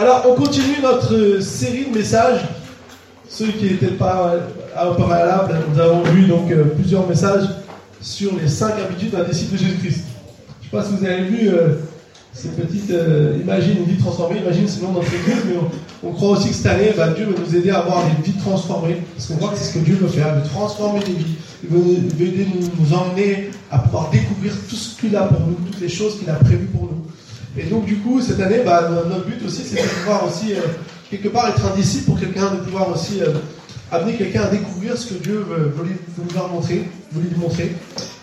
[0.00, 2.42] Alors, on continue notre série de messages.
[3.28, 4.36] Ceux qui n'étaient pas
[4.88, 7.48] au préalable, nous avons vu donc euh, plusieurs messages
[8.00, 10.04] sur les cinq habitudes d'un disciple de Jésus-Christ.
[10.60, 11.74] Je ne sais pas si vous avez vu euh,
[12.32, 15.56] ces petites euh, une vie transformée, imagine de notre église, mais
[16.04, 18.38] on, croit aussi que cette année, bah, Dieu veut nous aider à avoir des vies
[18.38, 21.12] transformées, parce qu'on voit que c'est ce que Dieu veut faire, il veut transformer des
[21.12, 21.34] vies,
[21.64, 22.46] il veut, aider
[22.78, 26.30] nous emmener à pouvoir découvrir tout ce qu'il a pour nous, toutes les choses qu'il
[26.30, 26.97] a prévues pour nous.
[27.58, 30.60] Et donc, du coup, cette année, bah, notre but aussi, c'est de pouvoir aussi, euh,
[31.10, 33.32] quelque part, être un disciple pour quelqu'un, de pouvoir aussi euh,
[33.90, 35.96] amener quelqu'un à découvrir ce que Dieu veut, lui,
[36.52, 37.74] montrer, veut lui montrer.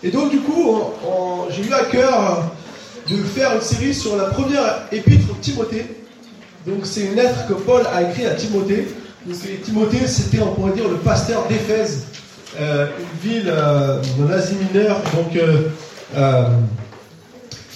[0.02, 0.80] Et donc, du coup,
[1.50, 2.50] j'ai eu à cœur
[3.10, 5.86] de faire une série sur la première épître de Timothée.
[6.66, 8.88] Donc, c'est une lettre que Paul a écrite à Timothée.
[9.64, 12.06] Timothée, c'était, on pourrait dire, le pasteur d'Éphèse,
[12.58, 15.02] euh, une ville en Asie mineure.
[15.14, 15.38] Donc,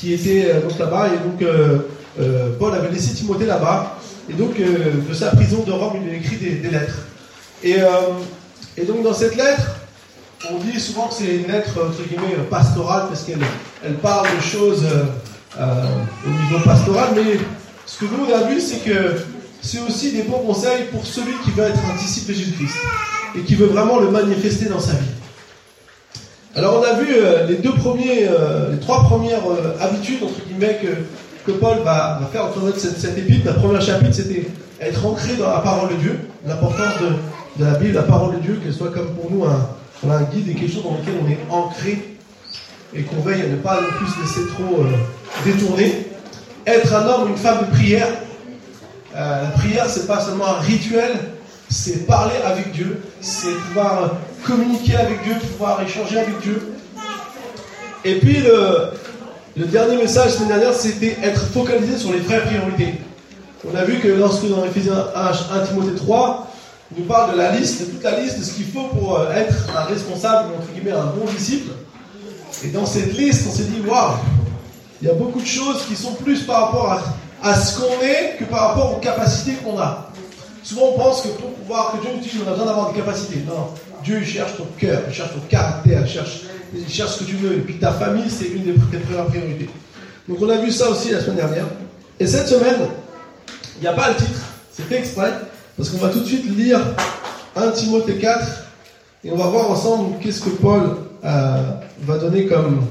[0.00, 1.08] qui était euh, donc là-bas.
[1.08, 1.78] Et donc, euh,
[2.20, 3.98] euh, Paul avait laissé Timothée là-bas.
[4.28, 6.98] Et donc, de sa prison de Rome, il lui a écrit des, lettres.
[7.64, 7.78] Et,
[8.76, 9.74] et, donc, dans cette lettre,
[10.48, 13.40] on dit souvent que c'est une lettre, entre guillemets, pastorale, parce qu'elle
[13.84, 14.84] elle parle de choses
[15.58, 17.08] au niveau pastoral.
[17.16, 17.40] Mais
[17.86, 19.16] ce que nous, on a vu, c'est que
[19.62, 22.76] c'est aussi des bons conseils pour celui qui veut être un disciple de Jésus-Christ
[23.36, 25.19] et qui veut vraiment le manifester dans sa vie.
[26.56, 30.44] Alors on a vu euh, les deux premiers, euh, les trois premières euh, habitudes entre
[30.48, 33.46] guillemets que, Paul va, faire de cette, épître.
[33.46, 34.46] La première chapitre c'était
[34.80, 36.94] être ancré dans la parole de Dieu, l'importance
[37.58, 40.54] de, la Bible, la parole de Dieu, qu'elle soit comme pour nous un, guide et
[40.54, 42.16] quelque chose dans lequel on est ancré
[42.94, 44.84] et qu'on veille à ne pas non plus se laisser trop
[45.44, 46.06] détourner.
[46.66, 48.08] Être un homme une femme de prière.
[49.14, 51.12] la prière c'est pas seulement un rituel,
[51.68, 54.12] c'est parler avec Dieu, c'est pouvoir
[54.44, 56.72] communiquer avec Dieu, pouvoir échanger avec Dieu.
[58.04, 62.94] Et puis le, dernier message semaine dernière, c'était être focalisé sur les vraies priorités.
[63.70, 66.50] On a vu que lorsque dans Ephésiens 1, 1 Timothée 3,
[66.92, 69.18] il nous parle de la liste, de toute la liste de ce qu'il faut pour
[69.18, 71.72] euh, être un responsable, entre guillemets, un bon disciple.
[72.64, 74.14] Et dans cette liste, on s'est dit, waouh,
[75.00, 78.02] il y a beaucoup de choses qui sont plus par rapport à, à ce qu'on
[78.02, 80.10] est que par rapport aux capacités qu'on a.
[80.62, 82.98] Souvent, on pense que pour pouvoir, que Dieu nous utilise, on a besoin d'avoir des
[82.98, 83.44] capacités.
[83.46, 83.68] Non,
[84.04, 86.42] Dieu cherche ton cœur, il cherche ton caractère, il cherche,
[86.88, 87.54] cherche ce que tu veux.
[87.54, 89.70] Et puis ta famille, c'est une des premières priorités.
[90.28, 91.66] Donc on a vu ça aussi la semaine dernière.
[92.18, 92.80] Et cette semaine,
[93.76, 94.40] il n'y a pas le titre.
[94.72, 95.32] C'est exprès.
[95.76, 96.80] Parce qu'on va tout de suite lire
[97.56, 98.46] 1 Timothée 4.
[99.24, 101.62] Et on va voir ensemble qu'est-ce que Paul euh,
[102.02, 102.86] va donner comme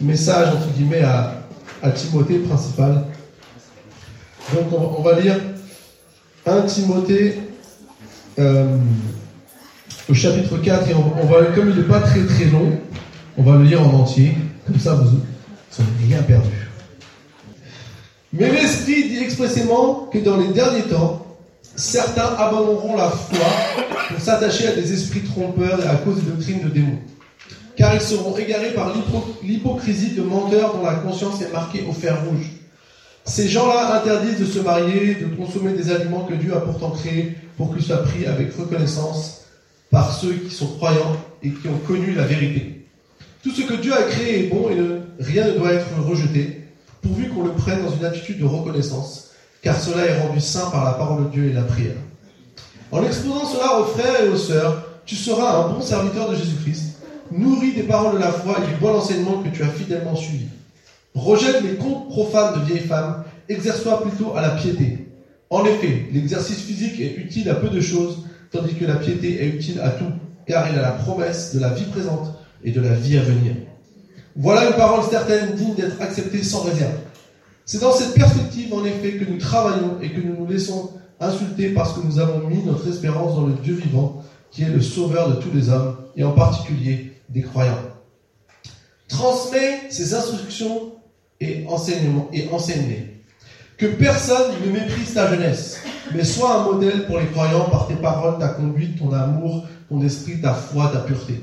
[0.00, 1.36] message, entre guillemets, à,
[1.94, 3.04] Timothée principal.
[4.52, 5.36] Donc on va lire
[6.46, 7.38] 1 Timothée
[8.38, 8.76] euh,
[10.10, 12.78] au chapitre 4, et on, va, comme il n'est pas très très long,
[13.36, 14.34] on va le lire en entier,
[14.66, 16.48] comme ça vous n'avez rien perdu.
[18.32, 21.26] Mais l'Esprit dit expressément que dans les derniers temps,
[21.76, 23.46] certains abandonneront la foi
[24.08, 26.98] pour s'attacher à des esprits trompeurs et à cause des doctrines de démons.
[27.76, 28.92] Car ils seront égarés par
[29.42, 32.50] l'hypocrisie de menteurs dont la conscience est marquée au fer rouge
[33.24, 37.36] ces gens-là interdisent de se marier, de consommer des aliments que Dieu a pourtant créés
[37.56, 39.39] pour qu'ils soient pris avec reconnaissance
[39.90, 42.86] par ceux qui sont croyants et qui ont connu la vérité.
[43.42, 44.78] Tout ce que Dieu a créé est bon et
[45.22, 46.64] rien ne doit être rejeté,
[47.02, 49.30] pourvu qu'on le prenne dans une attitude de reconnaissance,
[49.62, 51.96] car cela est rendu saint par la parole de Dieu et la prière.
[52.92, 56.98] En exposant cela aux frères et aux sœurs, tu seras un bon serviteur de Jésus-Christ,
[57.32, 60.46] nourri des paroles de la foi et du bon enseignement que tu as fidèlement suivi.
[61.14, 65.08] Rejette les contes profanes de vieilles femmes, exerce-toi plutôt à la piété.
[65.48, 69.48] En effet, l'exercice physique est utile à peu de choses, tandis que la piété est
[69.48, 70.12] utile à tout,
[70.46, 72.34] car il a la promesse de la vie présente
[72.64, 73.54] et de la vie à venir.
[74.36, 76.94] Voilà une parole certaine, digne d'être acceptée sans réserve.
[77.64, 80.90] C'est dans cette perspective, en effet, que nous travaillons et que nous nous laissons
[81.20, 84.80] insulter parce que nous avons mis notre espérance dans le Dieu vivant, qui est le
[84.80, 87.78] sauveur de tous les hommes, et en particulier des croyants.
[89.08, 90.92] Transmets ces instructions
[91.40, 93.09] et enseignement et enseigner.
[93.80, 95.80] Que personne ne méprise ta jeunesse,
[96.14, 100.02] mais sois un modèle pour les croyants par tes paroles, ta conduite, ton amour, ton
[100.02, 101.40] esprit, ta foi, ta pureté.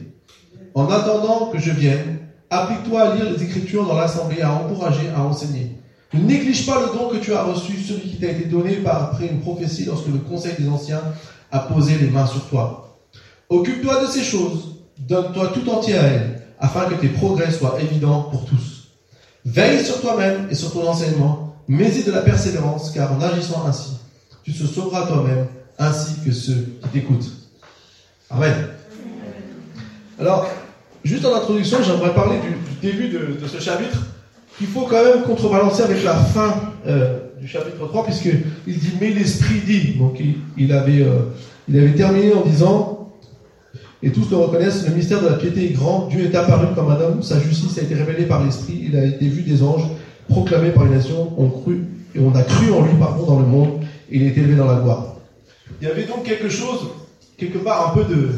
[0.75, 2.19] En attendant que je vienne,
[2.51, 5.79] applique-toi à lire les Écritures dans l'assemblée, à encourager, à enseigner.
[6.13, 9.05] Ne néglige pas le don que tu as reçu, celui qui t'a été donné par
[9.05, 11.01] après une prophétie lorsque le conseil des anciens
[11.51, 12.99] a posé les mains sur toi.
[13.49, 18.27] Occupe-toi de ces choses, donne-toi tout entier à elles, afin que tes progrès soient évidents
[18.29, 18.89] pour tous.
[19.43, 23.97] Veille sur toi-même et sur ton enseignement, mais-y de la persévérance, car en agissant ainsi,
[24.43, 25.47] tu te sauveras toi-même
[25.77, 27.31] ainsi que ceux qui t'écoutent.
[28.29, 28.53] Amen.
[30.19, 30.49] Alors,
[31.03, 34.05] juste en introduction, j'aimerais parler du, début de, ce chapitre,
[34.57, 36.55] qu'il faut quand même contrebalancer avec la fin
[36.87, 39.95] euh, du chapitre 3, puisqu'il dit Mais l'Esprit dit.
[39.95, 40.19] Donc
[40.57, 41.05] il, avait,
[41.69, 43.13] il avait terminé en disant
[44.01, 46.07] Et tous le reconnaissent, le mystère de la piété est grand.
[46.07, 49.05] Dieu est apparu comme un homme, sa justice a été révélée par l'Esprit, il a
[49.05, 49.87] été vu des anges,
[50.29, 51.47] proclamé par les nations, on,
[52.35, 53.81] a cru en lui, pardon, dans le monde,
[54.11, 55.15] et il est élevé dans la gloire.
[55.81, 56.87] Il y avait donc quelque chose,
[57.37, 58.29] quelque part un peu de,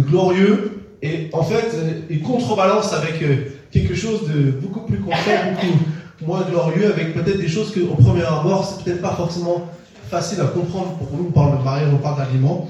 [0.00, 1.76] glorieux, et en fait,
[2.10, 3.22] il contrebalance avec
[3.70, 5.78] quelque chose de beaucoup plus concret, beaucoup
[6.26, 9.68] moins glorieux, avec peut-être des choses qu'au premier abord, c'est peut-être pas forcément
[10.08, 11.28] facile à comprendre pour nous.
[11.28, 12.68] On parle de mariage, on parle d'aliments.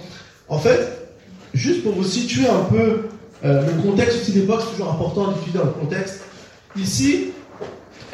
[0.49, 1.09] En fait,
[1.55, 3.09] juste pour vous situer un peu
[3.45, 6.23] euh, le contexte aussi d'époque, c'est toujours important d'étudier dans le contexte.
[6.77, 7.29] Ici,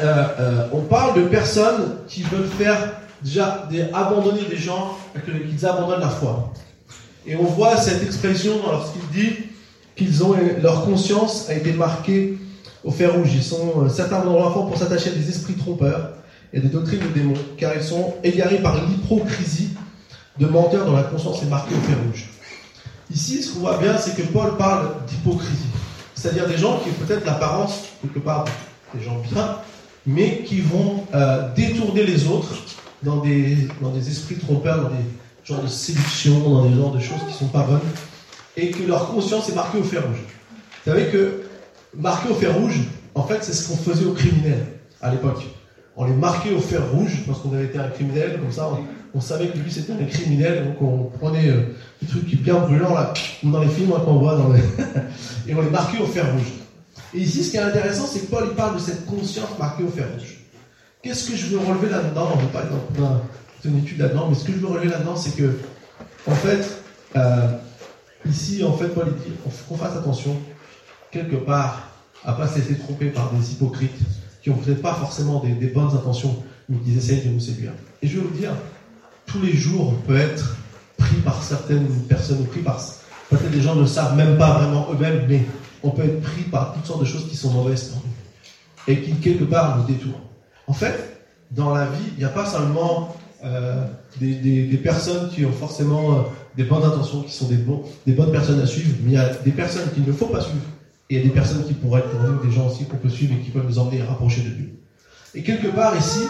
[0.00, 2.78] euh, euh, on parle de personnes qui veulent faire
[3.22, 6.52] déjà des, abandonner des gens, qu'ils abandonnent la foi.
[7.26, 9.36] Et on voit cette expression lorsqu'il dit
[9.96, 12.36] qu'ils ont leur conscience a été marquée
[12.82, 13.30] au fer rouge.
[13.34, 16.10] Ils sont, euh, certains vont l'enfant pour s'attacher à des esprits trompeurs
[16.52, 19.70] et des doctrines de démons, car ils sont égarés par l'hypocrisie
[20.38, 22.28] de menteurs dont la conscience est marquée au fer rouge.
[23.12, 25.66] Ici, ce qu'on voit bien, c'est que Paul parle d'hypocrisie.
[26.14, 28.44] C'est-à-dire des gens qui ont peut-être l'apparence, quelque part,
[28.94, 29.58] des gens bien,
[30.06, 32.54] mais qui vont euh, détourner les autres
[33.02, 35.04] dans des, dans des esprits trompeurs, dans des
[35.44, 37.80] genres de séduction, dans des genres de choses qui ne sont pas bonnes,
[38.56, 40.18] et que leur conscience est marquée au fer rouge.
[40.84, 41.42] Vous savez que
[41.94, 42.80] marqué au fer rouge,
[43.14, 44.66] en fait, c'est ce qu'on faisait aux criminels
[45.00, 45.44] à l'époque.
[45.96, 48.68] On les marquait au fer rouge parce qu'on avait été un criminel, comme ça,
[49.14, 52.94] on, savait que lui c'était un criminel, donc on prenait euh, des trucs bien brûlants
[52.94, 53.14] là,
[53.44, 54.58] dans les films hein, qu'on voit, dans les
[55.48, 56.63] et on les marquait au fer rouge.
[57.14, 59.84] Et ici, ce qui est intéressant, c'est que Paul il parle de cette conscience marquée
[59.84, 60.38] au fer rouge.
[61.02, 62.30] Qu'est-ce que je veux relever là-dedans?
[62.34, 63.20] On ne pas être dans,
[63.64, 65.58] une étude là-dedans, mais ce que je veux relever là-dedans, c'est que,
[66.26, 66.66] en fait,
[67.16, 67.48] euh,
[68.28, 69.32] ici, en fait, Paul dit
[69.68, 70.36] qu'on fasse attention
[71.10, 71.90] quelque part,
[72.24, 73.96] à pas se laisser tromper par des hypocrites
[74.42, 77.72] qui ont peut-être pas forcément des, bonnes intentions, mais qui essayent de nous séduire.
[78.02, 78.50] Et je vais vous dire,
[79.26, 80.56] tous les jours, on peut être
[80.96, 82.82] pris par certaines personnes, ou pris par.
[83.30, 85.46] Peut-être des gens ne savent même pas vraiment eux-mêmes, mais
[85.84, 88.92] on peut être pris par toutes sortes de choses qui sont mauvaises pour nous.
[88.92, 90.14] Et qui, quelque part, nous détournent.
[90.66, 91.20] En fait,
[91.50, 93.86] dans la vie, il n'y a pas seulement euh,
[94.20, 96.22] des, personnes qui ont forcément euh,
[96.56, 99.52] des bonnes intentions, qui sont des, bonnes personnes à suivre, mais il y a des
[99.52, 100.64] personnes qu'il ne faut pas suivre
[101.10, 103.34] et il y a des personnes qui pourraient être des gens aussi qu'on peut suivre
[103.34, 104.78] et qui peuvent nous emmener rapprocher de Dieu.
[105.34, 106.20] Et quelque part ici,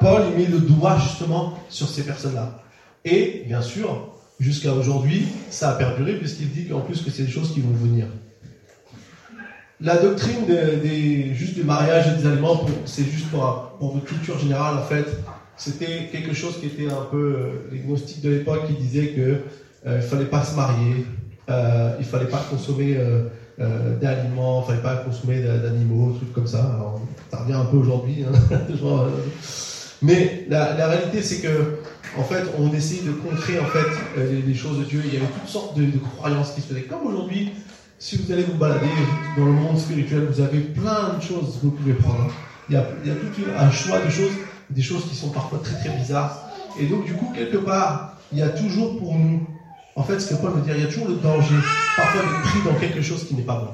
[0.00, 2.62] Paul met le doigt justement sur ces personnes-là.
[3.04, 7.30] Et bien sûr, jusqu'à aujourd'hui, ça a perduré puisqu'il dit qu'en plus que c'est des
[7.30, 8.06] choses qui vont venir.
[9.84, 14.38] La doctrine des, juste du mariage et des aliments, c'est juste pour, pour votre culture
[14.38, 15.06] générale en fait.
[15.56, 19.40] C'était quelque chose qui était un peu euh, les gnostiques de l'époque qui disaient que
[19.86, 21.06] euh, il fallait pas se marier,
[21.50, 23.24] euh, il fallait pas consommer euh,
[23.60, 26.64] euh, d'aliments, il fallait pas consommer d'animaux, trucs comme ça.
[26.74, 27.00] Alors,
[27.30, 28.24] ça revient un peu aujourd'hui.
[28.24, 28.56] Hein.
[28.84, 29.08] Euh,
[30.02, 31.78] mais la, réalité, c'est que,
[32.18, 33.86] en fait, on essaye de contrer en fait
[34.46, 35.00] les, choses de Dieu.
[35.02, 35.86] Il y avait toutes sortes de,
[36.18, 36.82] croyances qui se faisaient.
[36.82, 37.52] Comme aujourd'hui,
[37.98, 38.86] si vous allez vous balader
[39.36, 42.32] dans le monde spirituel, vous avez plein de choses que vous pouvez prendre.
[42.68, 44.32] Il y a, tout un choix de choses,
[44.70, 46.50] des choses qui sont parfois très très bizarres.
[46.80, 49.46] Et donc, du coup, quelque part, il y a toujours pour nous
[49.96, 51.54] en fait, ce que Paul veut dire, il y a toujours le danger,
[51.96, 53.70] parfois d'être pris dans quelque chose qui n'est pas bon.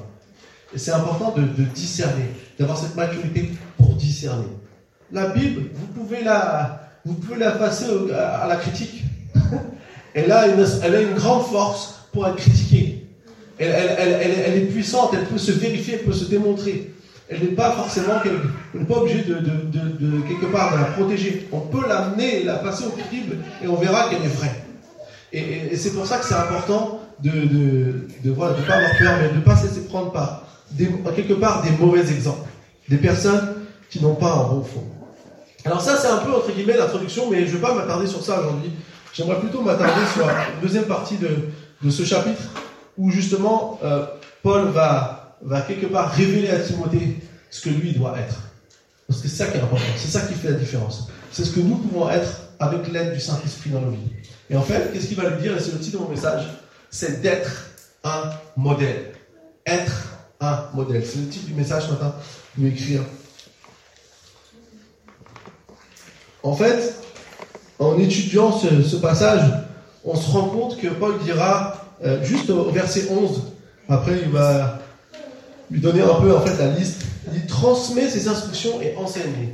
[0.73, 2.29] Et c'est important de, discerner,
[2.59, 4.45] d'avoir cette maturité pour discerner.
[5.11, 9.03] La Bible, vous pouvez la, vous pouvez la passer à, la critique.
[10.13, 13.00] elle, a une, elle a une grande force pour être critiquée.
[13.61, 16.91] Elle, est puissante, elle peut se vérifier, elle peut se démontrer.
[17.29, 18.13] Elle n'est pas forcément,
[18.73, 21.47] on n'est pas de, quelque part de la protéger.
[21.51, 24.65] On peut l'amener, la passer au crible et on verra qu'elle est vraie.
[25.31, 27.31] Et, c'est pour ça que c'est important de
[28.25, 30.43] ne pas avoir peur, mais de ne pas se laisser prendre par
[31.15, 32.49] quelque part des mauvais exemples,
[32.89, 33.55] des personnes
[33.89, 34.83] qui n'ont pas un bon fond.
[35.63, 38.23] Alors ça, c'est un peu entre guillemets l'introduction, mais je ne vais pas m'attarder sur
[38.23, 38.71] ça aujourd'hui.
[39.13, 41.29] J'aimerais plutôt m'attarder sur la deuxième partie de,
[41.83, 42.41] de ce chapitre,
[42.97, 44.05] où justement euh,
[44.43, 47.17] Paul va, quelque part révéler à Timothée
[47.49, 48.39] ce que lui doit être.
[49.07, 51.09] Parce que c'est ça qui est important, c'est ça qui fait la différence.
[51.31, 54.11] C'est ce que nous pouvons être avec l'aide du Saint-Esprit dans nos vies.
[54.49, 56.43] Et en fait, qu'est-ce qu'il va lui dire, et c'est le titre de mon message,
[56.89, 57.67] c'est d'être
[58.03, 59.13] un modèle.
[59.65, 61.03] Être un modèle.
[61.05, 62.15] C'est le titre du message ce matin,
[62.57, 63.01] lui écrire.
[66.43, 66.95] En fait,
[67.79, 69.41] en étudiant ce, passage,
[70.03, 73.43] on se rend compte que Paul dira, euh, juste au verset 11,
[73.89, 74.79] après il va
[75.69, 77.03] lui donner un peu en fait la liste,
[77.33, 79.49] il transmet ses instructions et enseigne.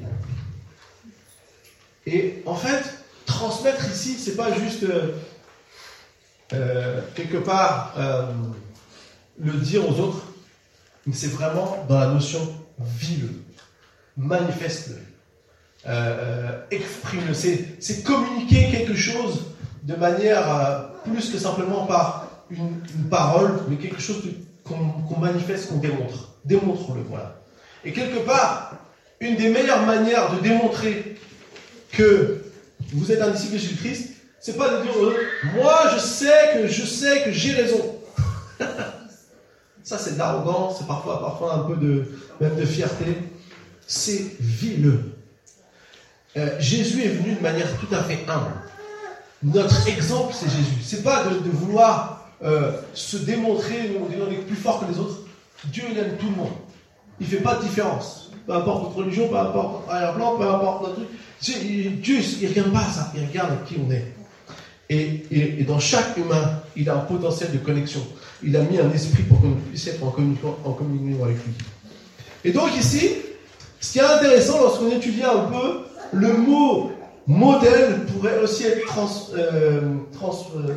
[2.06, 2.84] Et en fait,
[3.25, 5.12] transmettre ici, c'est pas juste euh,
[6.54, 7.96] euh, quelque part
[9.39, 10.24] le dire aux autres,
[11.06, 12.39] mais c'est vraiment dans la notion
[12.80, 13.32] vive,
[14.16, 14.96] manifeste-le.
[15.88, 19.46] euh, exprime, c'est communiquer quelque chose
[19.84, 24.24] de manière plus que simplement par une, parole, mais quelque chose
[24.63, 26.36] qu'on manifeste, qu'on démontre.
[26.46, 27.42] Démontre-le, voilà.
[27.84, 28.75] Et quelque part,
[29.20, 31.18] une des meilleures manières de démontrer
[31.92, 32.42] que
[32.94, 34.92] vous êtes un disciple de Jésus-Christ, c'est pas de dire
[35.56, 37.96] moi je sais que je sais que j'ai raison.
[39.84, 42.06] Ça c'est de l'arrogance, c'est parfois parfois un peu de
[42.39, 43.18] même de fierté.
[43.88, 45.16] C'est vieux.
[46.36, 48.54] Euh, Jésus est venu de manière tout à fait humble.
[49.44, 50.82] Notre exemple c'est Jésus.
[50.84, 55.22] C'est pas de, vouloir euh, se démontrer, on est plus fort que les autres.
[55.65, 56.53] Dieu il aime tout le monde.
[57.20, 58.32] Il fait pas de différence.
[58.46, 61.08] Peu importe notre religion, peu importe notre arrière-plan, peu importe notre truc.
[61.41, 64.13] Dieu, il regarde pas ça, il regarde qui on est.
[64.89, 68.01] Et, dans chaque humain, il a un potentiel de connexion.
[68.44, 71.53] Il a mis un esprit pour qu'on puisse être en communion, en communion avec lui.
[72.46, 73.15] Et donc ici,
[73.79, 75.82] ce qui est intéressant lorsqu'on étudie un peu,
[76.13, 76.91] le mot
[77.25, 78.98] modèle pourrait aussi être
[79.36, 79.82] euh,
[80.15, 80.74] euh,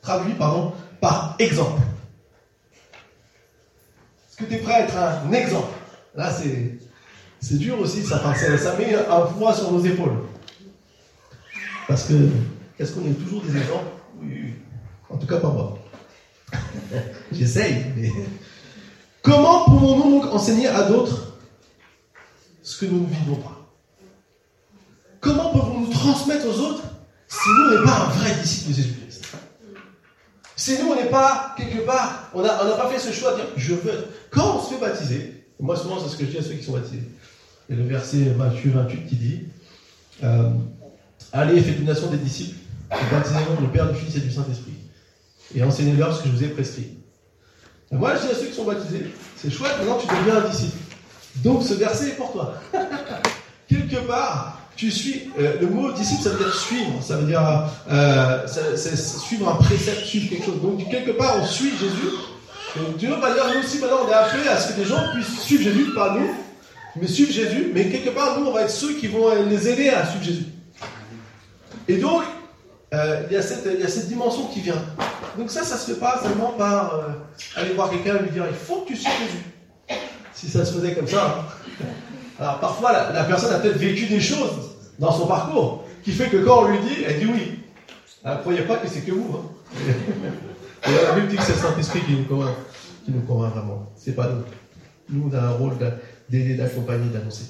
[0.00, 1.82] traduit pardon, par exemple.
[4.30, 5.74] Est-ce que tu es prêt à être un exemple?
[6.14, 6.32] Là,
[7.40, 10.16] c'est dur aussi, ça, ça, ça met un poids sur nos épaules.
[11.88, 12.14] Parce que
[12.78, 13.90] est-ce qu'on est toujours des exemples
[14.22, 14.54] Oui,
[15.10, 15.76] en tout cas pas moi.
[17.32, 18.10] J'essaye, mais.
[19.22, 21.36] Comment pouvons-nous donc enseigner à d'autres
[22.62, 23.68] ce que nous ne vivons pas?
[25.20, 26.82] Comment pouvons-nous transmettre aux autres
[27.28, 29.01] si nous, n'est pas un vrai disciple de Jésus-Christ
[30.56, 33.46] Si nous, on n'est pas, quelque part, on n'a pas fait ce choix de dire
[33.56, 34.06] je veux.
[34.30, 36.64] Quand on se fait baptiser, moi souvent c'est ce que je dis à ceux qui
[36.64, 37.02] sont baptisés,
[37.70, 39.40] a le verset Matthieu 28 qui dit
[40.24, 40.50] euh,
[41.32, 42.56] Allez, faites une nation des disciples
[43.10, 44.74] baptisez nom du Père, du Fils et du Saint-Esprit.
[45.54, 46.96] Et enseignez-leur ce que je vous ai prescrit.
[47.90, 49.06] moi, je dis à ceux qui sont baptisés,
[49.36, 50.76] c'est chouette, maintenant tu deviens un disciple.
[51.36, 52.54] Donc ce verset est pour toi.
[53.68, 55.30] Quelque part, tu suis.
[55.38, 57.02] Euh, le mot disciple, ça veut dire suivre.
[57.02, 60.60] Ça veut dire euh, suivre un précepte, suivre quelque chose.
[60.62, 62.14] Donc quelque part, on suit Jésus.
[62.76, 65.02] Et Dieu va dire, nous aussi, maintenant, on est appelés à ce que des gens
[65.12, 66.30] puissent suivre Jésus, pas nous,
[66.96, 67.70] mais suivre Jésus.
[67.74, 70.46] Mais quelque part, nous, on va être ceux qui vont les aider à suivre Jésus.
[71.86, 72.22] Et donc,
[72.94, 74.82] euh, il, y a cette, dimension qui vient.
[75.36, 77.00] Donc ça, ça se fait pas seulement par
[77.56, 80.00] aller voir quelqu'un et lui dire il faut que tu suives Jésus.
[80.34, 81.46] Si ça se faisait comme ça.
[81.80, 81.84] Hein.
[82.42, 86.38] Alors parfois, la, personne a peut-être vécu des choses dans son parcours qui fait que
[86.38, 87.60] quand on lui dit, elle dit oui.
[88.24, 89.36] Ne croyez pas que c'est que vous.
[89.36, 89.78] Hein.
[90.88, 92.56] Et la Bible dit que c'est le Saint-Esprit qui nous convainc,
[93.04, 93.92] qui nous convainc vraiment.
[93.94, 94.42] C'est pas nous.
[95.08, 95.74] Nous, on a un rôle
[96.28, 97.44] d'aider, d'accompagner, d'annoncer.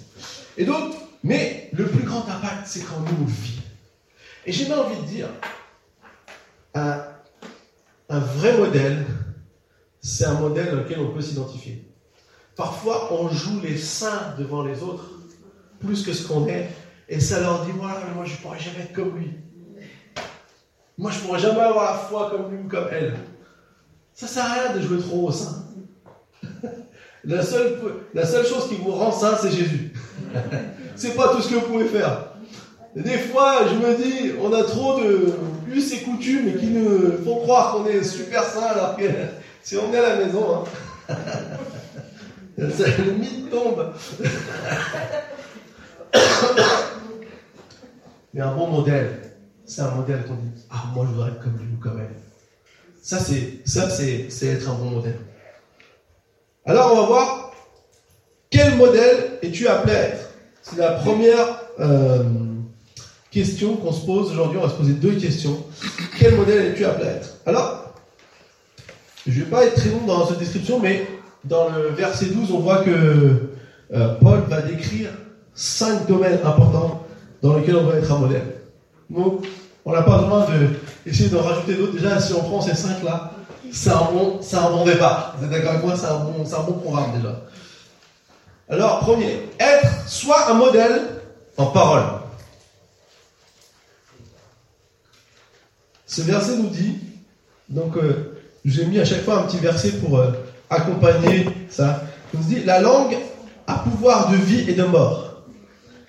[0.59, 0.93] Et donc,
[1.25, 3.63] mais le plus grand impact, c'est quand nous, on vit.
[4.45, 5.29] Et j'ai envie de dire,
[6.75, 6.99] un,
[8.11, 9.07] vrai modèle,
[10.03, 11.92] c'est un modèle auquel on peut s'identifier.
[12.57, 15.11] Parfois, on joue les saints devant les autres,
[15.81, 16.69] plus que ce qu'on est,
[17.09, 19.31] et ça leur dit, voilà, mais moi je ne pourrais jamais être comme lui.
[20.99, 23.17] Moi je ne pourrais jamais avoir la foi comme lui ou comme elle.
[24.15, 25.65] Ça sert à rien de jouer trop au saint.
[27.25, 29.93] La seule, chose qui vous rend saint, c'est Jésus.
[30.97, 32.33] c'est pas tout ce que vous pouvez faire.
[32.97, 35.33] Des fois, je me dis, on a trop de
[35.73, 39.05] us et coutumes qui nous font croire qu'on est super sain alors que
[39.63, 40.65] si on est à la maison,
[41.09, 41.15] hein,
[43.05, 43.93] le mythe tombe.
[48.35, 49.35] Mais un bon modèle,
[49.67, 52.15] c'est un modèle qu'on dit, ah, moi je voudrais être comme lui ou comme elle.
[53.03, 55.19] Ça, c'est, ça, c'est, être un bon modèle.
[56.65, 57.53] Alors, on va voir
[58.49, 60.31] quel modèle es-tu appelé à être.
[60.63, 61.59] C'est la première.
[61.81, 62.23] Euh,
[63.33, 64.59] question qu'on se pose aujourd'hui.
[64.59, 65.65] On va se poser deux questions.
[66.19, 67.95] Quel modèle es-tu appelé à être Alors,
[69.27, 71.07] je ne vais pas être très long dans cette description, mais
[71.45, 73.51] dans le verset 12, on voit que
[73.93, 75.11] euh, Paul va décrire
[75.55, 77.05] cinq domaines importants
[77.43, 78.55] dans lesquels on doit être un modèle.
[79.11, 79.45] Donc,
[79.85, 80.47] on n'a pas besoin
[81.05, 81.95] d'essayer de, rajouter d'autres.
[81.95, 83.33] Déjà, si on prend ces cinq-là,
[83.73, 85.35] c'est un, bon, un bon départ.
[85.39, 85.97] Vous êtes d'accord avec moi?
[85.97, 87.41] C'est un, bon, un bon programme déjà.
[88.69, 91.03] Alors, premier, être soit un modèle
[91.57, 92.05] en parole.
[96.07, 96.99] Ce verset nous dit,
[97.69, 100.31] donc euh, j'ai mis à chaque fois un petit verset pour euh,
[100.73, 102.03] accompagner ça.
[102.33, 103.17] Il nous dit, la langue
[103.67, 105.43] a pouvoir de vie et de mort.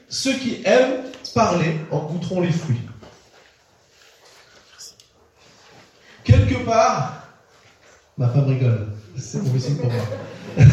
[0.07, 1.03] Ceux qui aiment
[1.33, 2.81] parler en goûteront les fruits.
[6.23, 7.23] Quelque part,
[8.17, 10.03] ma femme rigole, c'est mauvais pour moi.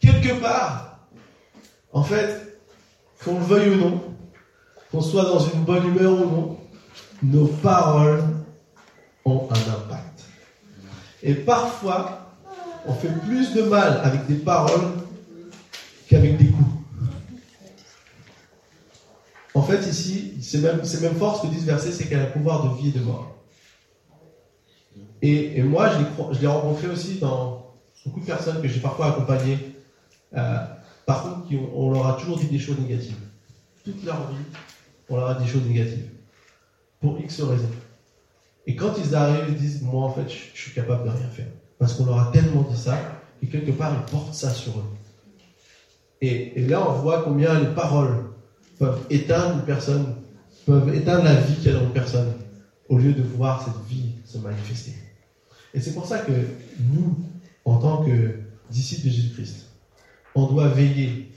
[0.00, 1.00] Quelque part,
[1.92, 2.58] en fait,
[3.24, 4.02] qu'on le veuille ou non,
[4.90, 6.58] qu'on soit dans une bonne humeur ou non,
[7.22, 8.22] nos paroles
[9.24, 10.24] ont un impact.
[11.22, 12.25] Et parfois,
[12.86, 14.92] on fait plus de mal avec des paroles
[16.08, 16.66] qu'avec des coups.
[19.54, 22.20] En fait, ici, c'est même, c'est même fort ce que dit ce verset, c'est qu'elle
[22.20, 23.36] a le pouvoir de vie et de mort.
[25.22, 25.90] Et, moi,
[26.32, 27.74] je l'ai rencontré aussi dans
[28.04, 29.58] beaucoup de personnes que j'ai parfois accompagnées.
[30.36, 30.58] Euh,
[31.06, 33.16] par contre, on leur a toujours dit des choses négatives.
[33.84, 34.44] Toute leur vie,
[35.08, 36.10] on leur a dit des choses négatives.
[37.00, 37.70] Pour X raisons.
[38.66, 41.46] Et quand ils arrivent, ils disent Moi, en fait, je, suis capable de rien faire.
[41.78, 42.98] Parce qu'on leur a tellement dit ça,
[43.42, 44.84] et quelque part, ils portent ça sur eux.
[46.20, 48.24] Et, et là, on voit combien les paroles
[48.78, 50.14] peuvent éteindre une personne,
[50.64, 52.32] peuvent éteindre la vie qu'il y a dans une personne,
[52.88, 54.94] au lieu de voir cette vie se manifester.
[55.74, 56.32] Et c'est pour ça que
[56.92, 57.18] nous,
[57.64, 58.40] en tant que
[58.70, 59.66] disciples de Jésus-Christ,
[60.34, 61.30] on doit veiller,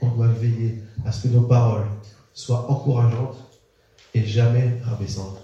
[0.00, 1.86] on doit veiller à ce que nos paroles
[2.34, 3.36] soient encourageantes
[4.14, 5.38] et jamais rabaissantes.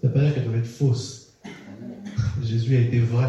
[0.00, 1.17] Ça veut pas dire qu'elles doivent être fausses.
[2.40, 3.28] Jésus a été vrai.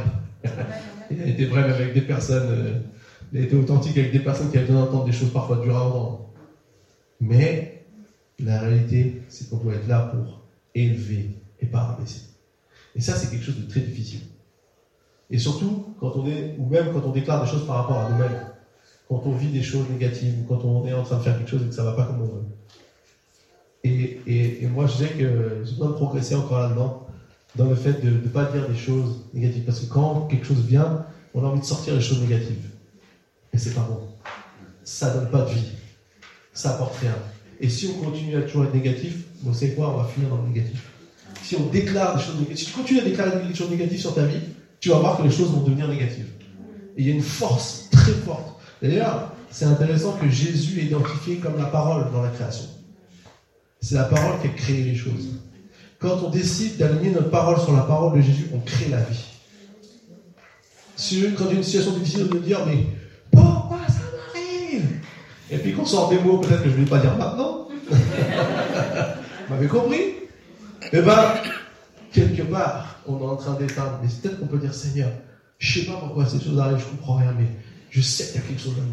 [1.12, 2.72] Il a été vrai même avec des personnes, euh,
[3.32, 5.76] il a été authentique avec des personnes qui avaient besoin d'entendre des choses parfois dures
[5.76, 6.20] à entendre.
[7.20, 7.82] Mais
[8.40, 10.40] la réalité, c'est qu'on doit être là pour
[10.76, 11.28] élever
[11.60, 12.22] et pas rabaisser.
[12.96, 14.22] Et ça, c'est quelque chose de très difficile.
[15.30, 18.06] Et surtout, quand on est, ou même quand on déclare des choses par rapport à
[18.06, 18.38] nous-mêmes,
[19.08, 21.50] quand on vit des choses négatives, ou quand on est en train de faire quelque
[21.50, 22.44] chose et que ça ne va pas comme on veut.
[23.84, 26.94] Et, et, moi, je sais que j'ai besoin de progresser encore là-dedans,
[27.56, 29.64] dans le fait de ne pas dire des choses négatives.
[29.64, 32.70] Parce que quand quelque chose vient, on a envie de sortir les choses négatives.
[33.54, 34.00] Et c'est pas bon.
[34.84, 35.72] Ça donne pas de vie.
[36.54, 37.16] Ça apporte rien.
[37.60, 40.42] Et si on continue à toujours être négatif, vous savez quoi, on va finir dans
[40.42, 40.90] le négatif
[41.50, 44.14] si on déclare des choses négatives, si tu continues à déclarer des choses négatives sur
[44.14, 44.40] ta vie,
[44.80, 46.30] tu vas voir que les choses vont devenir négatives.
[46.96, 48.60] Et il y a une force très forte.
[48.82, 52.66] D'ailleurs, c'est intéressant que Jésus est identifié comme la parole dans la création.
[53.82, 55.40] C'est la parole qui a créé les choses.
[56.00, 59.26] Quand on décide d'aligner notre parole sur la parole de Jésus, on crée la vie.
[61.38, 62.86] Quand il y a une situation difficile, de dire, mais
[63.32, 65.00] pourquoi ça m'arrive?
[65.52, 67.68] Et puis qu'on sort des mots, peut-être que je ne vais pas dire maintenant.
[67.90, 70.02] Vous m'avez compris?
[70.92, 71.34] Eh bien,
[72.14, 74.00] quelque part, on est en train d'éteindre.
[74.02, 75.10] Mais peut-être qu'on peut dire, Seigneur,
[75.58, 77.48] je ne sais pas pourquoi ces choses arrivent, je ne comprends rien, mais
[77.90, 78.84] je sais qu'il y a quelque chose là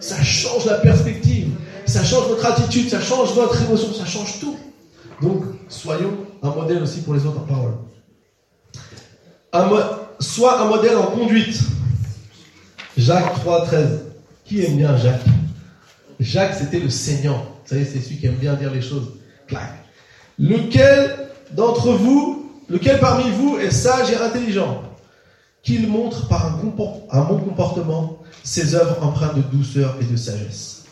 [0.00, 1.50] Ça change la perspective,
[1.86, 4.56] ça change votre attitude, ça change votre émotion, ça change tout.
[5.20, 7.74] Donc, soyons un modèle aussi pour les autres en parole.
[9.52, 9.70] Un
[10.20, 11.58] soit un modèle en conduite.
[12.96, 14.00] Jacques 3, 13.
[14.44, 15.24] Qui aime bien Jacques?
[16.20, 17.38] Jacques, c'était le saignant.
[17.38, 19.14] Vous savez, c'est celui qui aime bien dire les choses.
[19.46, 19.72] Clac.
[20.38, 24.82] Lequel d'entre vous, lequel parmi vous est sage et intelligent?
[25.62, 30.84] Qu'il montre par un, bon comportement ses œuvres empreintes de douceur et de sagesse.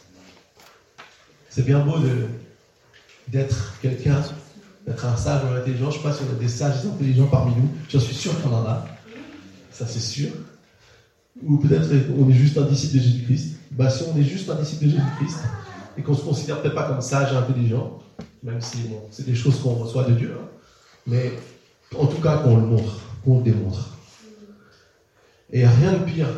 [1.50, 1.96] C'est bien beau
[3.28, 4.22] d'être quelqu'un,
[4.86, 5.90] d'être un sage ou intelligent.
[5.90, 7.68] Je ne sais pas si on a des sages et intelligents parmi nous.
[7.88, 8.84] Je suis sûr qu'on en a.
[9.70, 10.30] Ça, c'est sûr.
[11.42, 13.56] Ou peut-être on est juste un disciple de Jésus-Christ.
[13.70, 15.38] Bah, si on est juste un disciple de Jésus-Christ
[15.96, 17.98] et qu'on ne se considère peut-être pas comme sage et intelligent,
[18.42, 18.78] même si
[19.10, 20.46] c'est des choses qu'on reçoit de Dieu, hein.
[21.06, 21.32] mais
[21.96, 23.96] en tout cas qu'on le montre, qu'on le démontre.
[25.52, 26.28] Et il n'y a rien de pire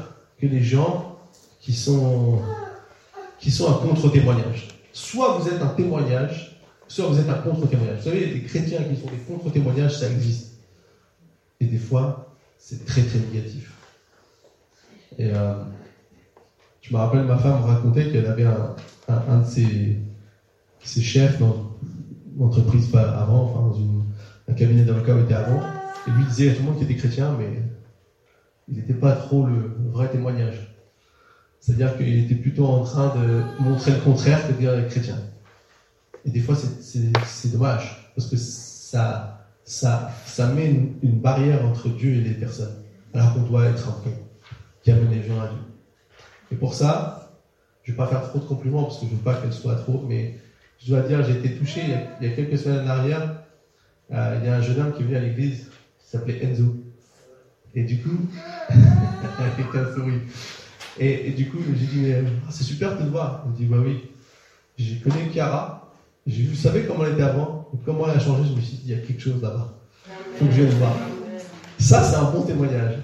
[0.40, 1.18] que les gens
[1.60, 2.40] qui sont,
[3.38, 4.68] qui sont un contre-témoignage.
[4.92, 6.53] Soit vous êtes un témoignage,
[6.88, 7.98] soit vous êtes un contre-témoignage.
[7.98, 10.58] Vous savez, il y a des chrétiens qui font des contre-témoignages, ça existe.
[11.60, 13.72] Et des fois, c'est très très négatif.
[15.18, 15.54] Et euh,
[16.80, 21.70] je me rappelle, ma femme me racontait qu'elle avait un, de ses, chefs dans,
[22.40, 24.04] entreprise avant, enfin dans une,
[24.48, 25.60] un cabinet d'avocats où était avant,
[26.06, 27.62] et lui disait à tout le monde qu'il était chrétien, mais
[28.68, 30.74] il n'était pas trop le vrai témoignage.
[31.60, 35.16] C'est-à-dire qu'il était plutôt en train de montrer le contraire que de dire chrétien.
[36.24, 40.70] Et des fois, c'est dommage, parce que ça, ça, ça met
[41.02, 42.74] une, barrière entre Dieu et les personnes,
[43.12, 44.16] alors qu'on doit être un pont
[44.82, 45.58] qui amène les gens à Dieu.
[46.52, 47.30] Et pour ça,
[47.82, 49.52] je ne vais pas faire trop de compliments, parce que je ne veux pas qu'elle
[49.52, 50.38] soit trop, mais
[50.82, 51.82] je dois dire, j'ai été touché
[52.20, 53.42] il y, a, quelques semaines en arrière.
[54.12, 56.76] Euh, il y a un jeune homme qui est venu à l'église, qui s'appelait Enzo.
[57.74, 58.16] Et du coup,
[59.56, 60.20] quelqu'un sourit.
[60.98, 62.12] Et, et, du coup, j'ai dit,
[62.46, 63.42] ah, c'est super de te voir.
[63.46, 64.10] Il me dit, bah oui,
[64.78, 65.83] j'ai connu Chiara,
[66.26, 68.82] j'ai vu, savais comment elle était avant, comment elle a changé, je me suis dit,
[68.86, 69.74] il y a quelque chose là-bas.
[70.06, 70.92] Il faut que je vienne voir.
[71.78, 72.94] Ça, c'est un bon témoignage.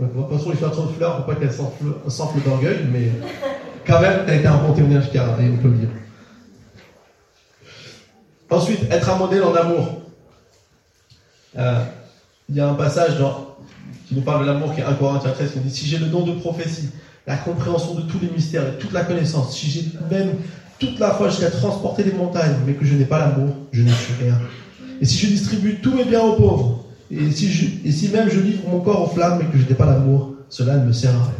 [0.00, 3.10] Donc, on va pas trop lui trop de fleurs pour pas qu'elle s'enfle d'orgueil, mais
[3.86, 5.88] quand même, elle a été un bon témoignage, Chiara, il faut le dire.
[8.50, 10.02] Ensuite, être un modèle en amour.
[11.58, 11.84] Euh,
[12.48, 13.56] il y a un passage dans,
[14.06, 16.06] qui nous parle de l'amour qui est 1 Corinthiens 13 qui dit Si j'ai le
[16.06, 16.90] don de prophétie,
[17.26, 20.36] la compréhension de tous les mystères et toute la connaissance, si j'ai même
[20.78, 23.90] toute la foi jusqu'à transporter des montagnes, mais que je n'ai pas l'amour, je ne
[23.90, 24.38] suis rien.
[25.00, 28.80] Et si je distribue tous mes biens aux pauvres, et si, même je livre mon
[28.80, 31.32] corps aux flammes, mais que je n'ai pas l'amour, cela ne me sert à rien.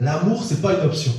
[0.00, 1.12] L'amour, c'est pas une option.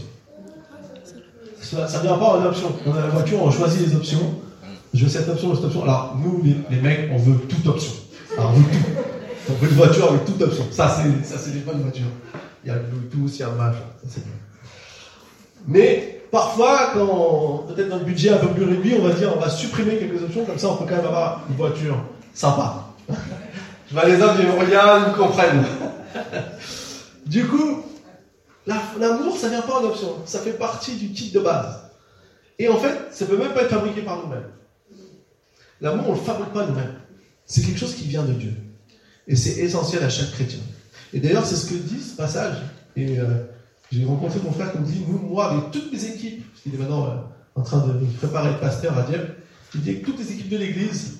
[1.61, 2.71] Ça ne vient pas en option.
[2.85, 4.35] On a la voiture, on choisit les options.
[4.93, 5.83] Je veux cette option, cette option.
[5.83, 7.91] Alors, nous, les, mecs, on veut toute option.
[8.37, 8.89] Alors, on veut tout.
[9.49, 10.65] On veut une voiture avec toute option.
[10.71, 12.05] Ça, c'est, ça, c'est des bonnes voitures.
[12.63, 13.79] Il y a le Bluetooth, il y a le machin.
[14.03, 14.33] Ça, c'est bien.
[15.67, 19.39] Mais, parfois, quand, peut-être dans le budget un peu plus réduit, on va dire, on
[19.39, 21.97] va supprimer quelques options, comme ça, on peut quand même avoir une voiture
[22.33, 22.85] sympa.
[23.89, 25.65] Je vois les hommes, me regardent, ils comprennent.
[27.25, 27.83] du coup,
[28.65, 30.17] l'amour, ça vient pas en option.
[30.25, 31.83] Ça fait partie du kit de base.
[32.59, 34.49] Et en fait, ça peut même pas être fabriqué par nous-mêmes.
[35.79, 36.95] L'amour, on le fabrique pas nous-mêmes.
[37.45, 38.53] C'est quelque chose qui vient de Dieu.
[39.27, 40.59] Et c'est essentiel à chaque chrétien.
[41.13, 42.57] Et d'ailleurs, c'est ce que dit ce passage.
[42.97, 43.43] Euh,
[43.91, 46.75] j'ai rencontré mon frère qui me dit, nous, moi, avec toutes mes équipes, parce qu'il
[46.75, 47.15] est maintenant euh,
[47.55, 49.37] en train de préparer le pasteur à Dieppe,
[49.75, 51.19] il dit que toutes les équipes de l'Église,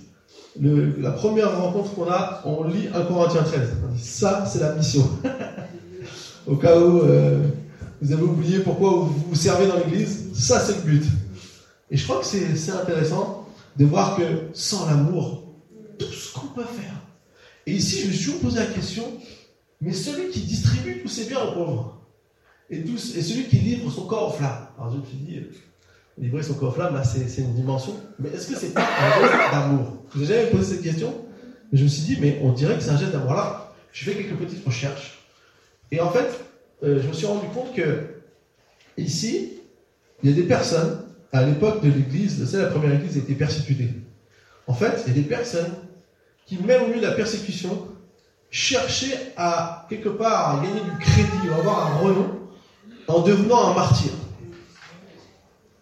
[0.59, 3.69] la première rencontre qu'on a, on lit 1 Corinthiens 13.
[3.97, 5.07] Ça, c'est la mission.
[6.47, 7.45] Au cas où euh,
[8.01, 11.03] vous avez oublié pourquoi vous vous servez dans l'église, ça, c'est le but.
[11.91, 15.43] Et je crois que c'est intéressant de voir que sans l'amour,
[15.99, 16.93] tout ce qu'on peut faire.
[17.65, 19.03] Et ici, je me suis toujours posé la question,
[19.81, 21.96] mais celui qui distribue tous ses biens aux pauvres,
[22.69, 24.67] et, celui qui livre son corps aux flammes.
[24.77, 25.41] Alors je me suis dit,
[26.17, 29.51] livrer son corps aux flammes, c'est une dimension, mais est-ce que c'est pas un geste
[29.51, 30.03] d'amour?
[30.13, 31.13] Je n'ai jamais posé cette question,
[31.71, 33.33] mais je me suis dit, mais on dirait que c'est un geste d'amour.
[33.33, 35.19] Là, je fais quelques petites recherches,
[35.91, 36.27] et en fait,
[36.83, 38.03] euh, je me suis rendu compte que
[38.97, 39.53] ici,
[40.23, 43.89] il y a des personnes, à l'époque de l'Église, c'est la première Église, étaient persécutées.
[44.65, 45.71] En fait, il y a des personnes
[46.45, 47.87] qui, même au milieu de la persécution,
[48.49, 52.46] cherchaient à, quelque part, à gagner du crédit, à avoir un renom,
[53.07, 54.11] en devenant un martyr.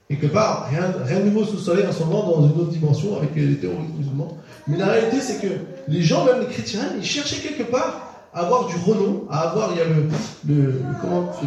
[0.07, 2.69] Quelque part, rien, rien de nouveau sous le soleil en ce moment dans une autre
[2.69, 4.37] dimension avec les terroristes musulmans.
[4.67, 5.53] Mais la réalité, c'est que
[5.87, 9.71] les gens, même les chrétiens, ils cherchaient quelque part à avoir du renom, à avoir,
[9.71, 10.07] il y a le,
[10.47, 10.81] le,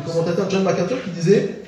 [0.04, 1.62] commentateur John MacArthur qui disait,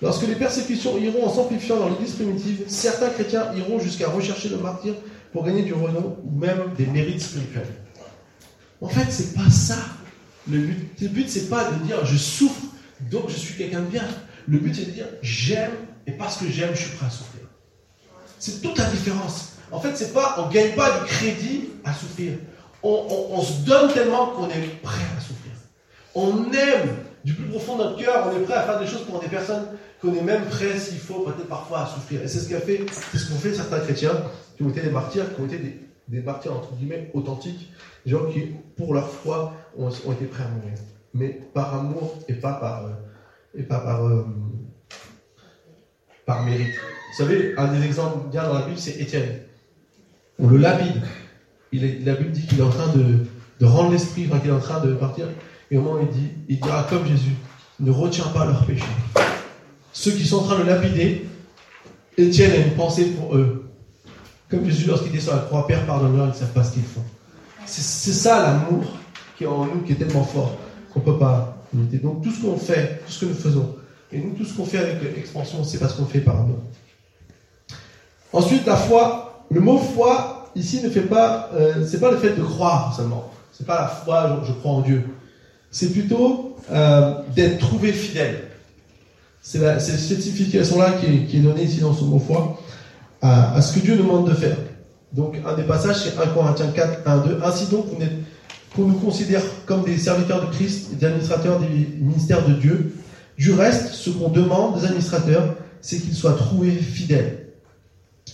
[0.00, 4.58] lorsque les persécutions iront en s'amplifiant dans l'Église primitive, certains chrétiens iront jusqu'à rechercher le
[4.58, 4.94] martyr
[5.32, 7.66] pour gagner du renom ou même des mérites spirituels.
[8.80, 9.76] En fait, c'est pas ça.
[10.50, 12.62] Le but, le but c'est pas de dire je souffre,
[13.10, 14.04] donc je suis quelqu'un de bien.
[14.48, 15.72] Le but, c'est de dire j'aime
[16.06, 17.42] et parce que j'aime, je suis prêt à souffrir.
[18.38, 19.52] C'est toute la différence.
[19.70, 22.32] En fait, c'est pas, on ne gagne pas du crédit à souffrir.
[22.82, 25.52] On, se donne tellement qu'on est prêt à souffrir.
[26.14, 29.04] On aime du plus profond de notre cœur, on est prêt à faire des choses
[29.04, 29.66] pour des personnes
[30.00, 32.22] qu'on est même prêt, s'il faut, peut-être parfois à souffrir.
[32.22, 34.14] Et c'est ce qu'a fait, ce qu'ont fait certains chrétiens
[34.56, 37.70] qui ont été des martyrs, qui ont été des martyrs entre guillemets authentiques,
[38.06, 40.72] des gens qui, pour leur foi, ont, été prêts à mourir.
[41.14, 42.90] Mais par amour et pas par, euh,
[43.58, 44.24] et pas par, euh,
[46.24, 46.74] par mérite.
[47.10, 49.40] Vous savez, un des exemples bien dans la Bible, c'est Étienne.
[50.38, 51.02] On le lapide.
[51.72, 54.60] Il la Bible dit qu'il est en train de, rendre l'esprit, enfin qu'il est en
[54.60, 55.26] train de partir.
[55.70, 57.34] Et au moment il dit, il dira comme Jésus,
[57.80, 58.84] ne retiens pas leurs péchés.
[59.92, 61.26] Ceux qui sont en train de lapider,
[62.16, 63.68] Étienne a une pensée pour eux.
[64.48, 66.82] Comme Jésus, lorsqu'il était sur la croix, Père, pardonne-leur, ils ne savent pas ce qu'ils
[66.82, 67.04] font.
[67.66, 68.84] C'est ça l'amour
[69.36, 70.56] qui est en nous, qui est tellement fort
[70.92, 71.98] qu'on ne peut pas imiter.
[71.98, 73.74] Donc tout ce qu'on fait, tout ce que nous faisons,
[74.12, 76.58] et nous, tout ce qu'on fait avec l'expansion, c'est parce qu'on fait par amour.
[78.32, 79.44] Ensuite, la foi.
[79.50, 83.30] Le mot foi, ici, ne fait pas, euh, c'est pas le fait de croire seulement.
[83.52, 85.04] C'est pas la foi, je, crois en Dieu.
[85.70, 88.44] C'est plutôt euh, d'être trouvé fidèle.
[89.42, 92.60] C'est cette signification-là qui, est donnée ici dans ce mot foi
[93.22, 94.56] à, ce que Dieu nous demande de faire.
[95.12, 97.40] Donc, un des passages, c'est 1 Corinthiens 4, 1, 2.
[97.44, 97.86] Ainsi donc,
[98.74, 102.94] qu'on nous considère comme des serviteurs de Christ des administrateurs des ministères de Dieu,
[103.36, 107.46] du reste, ce qu'on demande des administrateurs, c'est qu'ils soient trouvés fidèles.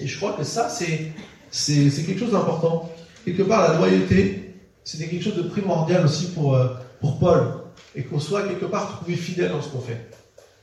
[0.01, 1.13] Et je crois que ça, c'est,
[1.51, 2.91] c'est, quelque chose d'important.
[3.25, 6.69] Quelque part, la loyauté, c'était quelque chose de primordial aussi pour, euh,
[7.01, 7.55] pour Paul.
[7.95, 10.11] Et qu'on soit quelque part trouvé fidèle dans ce qu'on fait.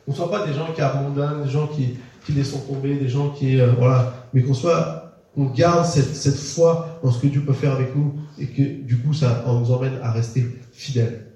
[0.06, 3.10] Qu'on ne soit pas des gens qui abandonnent, des gens qui, qui laissent tomber, des
[3.10, 3.60] gens qui.
[3.60, 4.28] Euh, voilà.
[4.34, 5.03] Mais qu'on soit.
[5.34, 8.98] Qu'on garde cette, foi dans ce que Dieu peut faire avec nous et que du
[8.98, 11.28] coup, ça nous emmène à rester fidèles.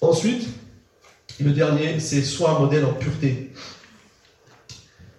[0.00, 0.48] Ensuite,
[1.40, 3.52] le dernier, c'est soit un modèle en pureté.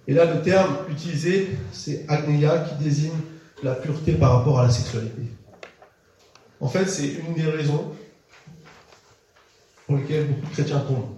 [0.08, 3.12] Et là, le terme utilisé, c'est agneia, qui désigne
[3.64, 5.24] la pureté par rapport à la sexualité.
[6.60, 7.92] En fait, c'est une des raisons
[9.86, 11.16] pour lesquelles beaucoup de chrétiens tombent.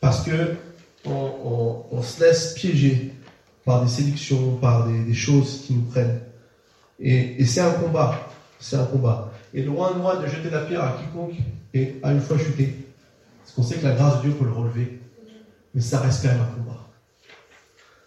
[0.00, 0.56] Parce que
[1.04, 3.12] on, se laisse piéger
[3.64, 6.20] par des séductions, par des, choses qui nous prennent.
[6.98, 8.28] Et, c'est un combat.
[8.58, 9.32] C'est un combat.
[9.54, 11.36] Et loin de moi de jeter la pierre à quiconque
[11.74, 12.86] et à une fois chuté.
[13.40, 15.00] Parce qu'on sait que la grâce de Dieu peut le relever.
[15.74, 16.80] Mais ça reste quand même un combat.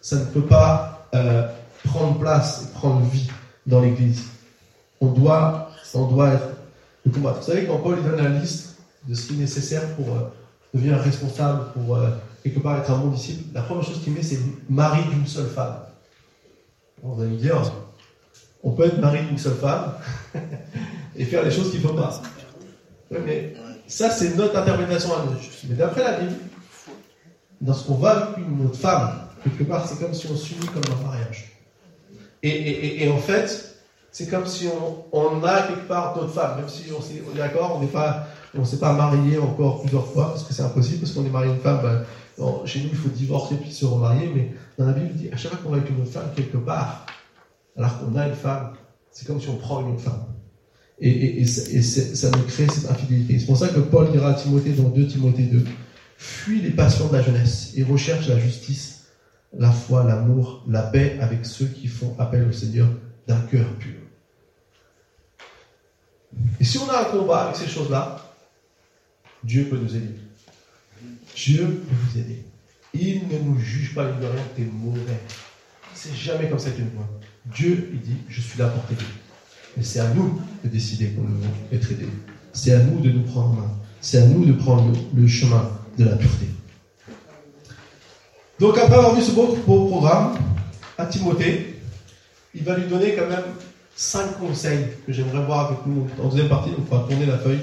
[0.00, 1.48] Ça ne peut pas euh,
[1.84, 3.30] prendre place et prendre vie
[3.66, 4.24] dans l'Église.
[5.00, 6.48] On doit, on doit être
[7.04, 7.32] le combat.
[7.32, 8.76] Vous savez, quand Paul donne la liste
[9.08, 10.20] de ce qui est nécessaire pour euh,
[10.72, 12.10] devenir responsable, pour euh,
[12.44, 15.48] quelque part être un bon disciple, la première chose qu'il met, c'est mari d'une seule
[15.48, 15.78] femme.
[17.02, 17.60] On va me dire,
[18.62, 19.94] on peut être mari d'une seule femme
[21.16, 22.22] et faire les choses qu'il ne faut pas.
[23.10, 23.54] mais
[23.86, 25.36] ça, c'est notre interprétation à nous.
[25.68, 26.34] Mais d'après la Bible,
[27.62, 30.66] dans ce qu'on va avec une autre femme, quelque part, c'est comme si on s'unit
[30.66, 31.50] comme un mariage.
[32.42, 33.78] Et, en fait,
[34.12, 34.68] c'est comme si
[35.12, 37.00] on, a quelque part d'autres femmes, même si on,
[37.34, 41.12] est d'accord, on on s'est pas marié encore plusieurs fois, parce que c'est impossible, parce
[41.12, 42.04] qu'on est marié une femme,
[42.64, 45.36] chez nous, il faut divorcer puis se remarier, mais dans la Bible, il dit, à
[45.36, 47.06] chaque fois qu'on va avec une femme quelque part,
[47.76, 48.72] alors qu'on a une femme,
[49.10, 50.26] c'est comme si on prend une femme.
[51.00, 53.38] Et, ça nous crée cette infidélité.
[53.38, 55.64] C'est pour ça que Paul dira à Timothée dans 2 Timothée 2,
[56.16, 59.06] fuis les passions de la jeunesse et recherche la justice,
[59.56, 62.88] la foi, l'amour, la paix avec ceux qui font appel au Seigneur
[63.26, 63.94] d'un cœur pur.
[66.60, 68.20] Et si on a un combat avec ces choses-là,
[69.42, 70.14] Dieu peut nous aider.
[71.36, 72.44] Dieu peut nous aider.
[72.94, 75.20] Il ne nous juge pas, il dit rien, tu es mauvais.
[75.94, 77.08] C'est jamais comme ça qu'il nous voit.
[77.46, 79.04] Dieu, il dit, je suis là pour t'aider.
[79.76, 82.08] Mais c'est à nous de décider qu'on veut être aidé.
[82.52, 83.70] C'est à nous de nous prendre en main.
[84.00, 86.46] C'est à nous de prendre le, chemin de la pureté.
[88.60, 90.38] Donc après avoir vu ce beau, programme
[90.96, 91.80] à Timothée,
[92.54, 93.44] il va lui donner quand même
[93.96, 96.70] cinq conseils que j'aimerais voir avec nous en deuxième partie.
[96.78, 97.60] On va tourner la feuille.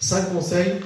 [0.00, 0.76] Cinq conseils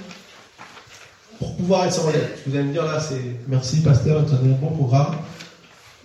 [1.38, 2.29] pour pouvoir être sans relais.
[2.47, 5.16] Vous allez me dire là, c'est merci pasteur, tu as un bon programme.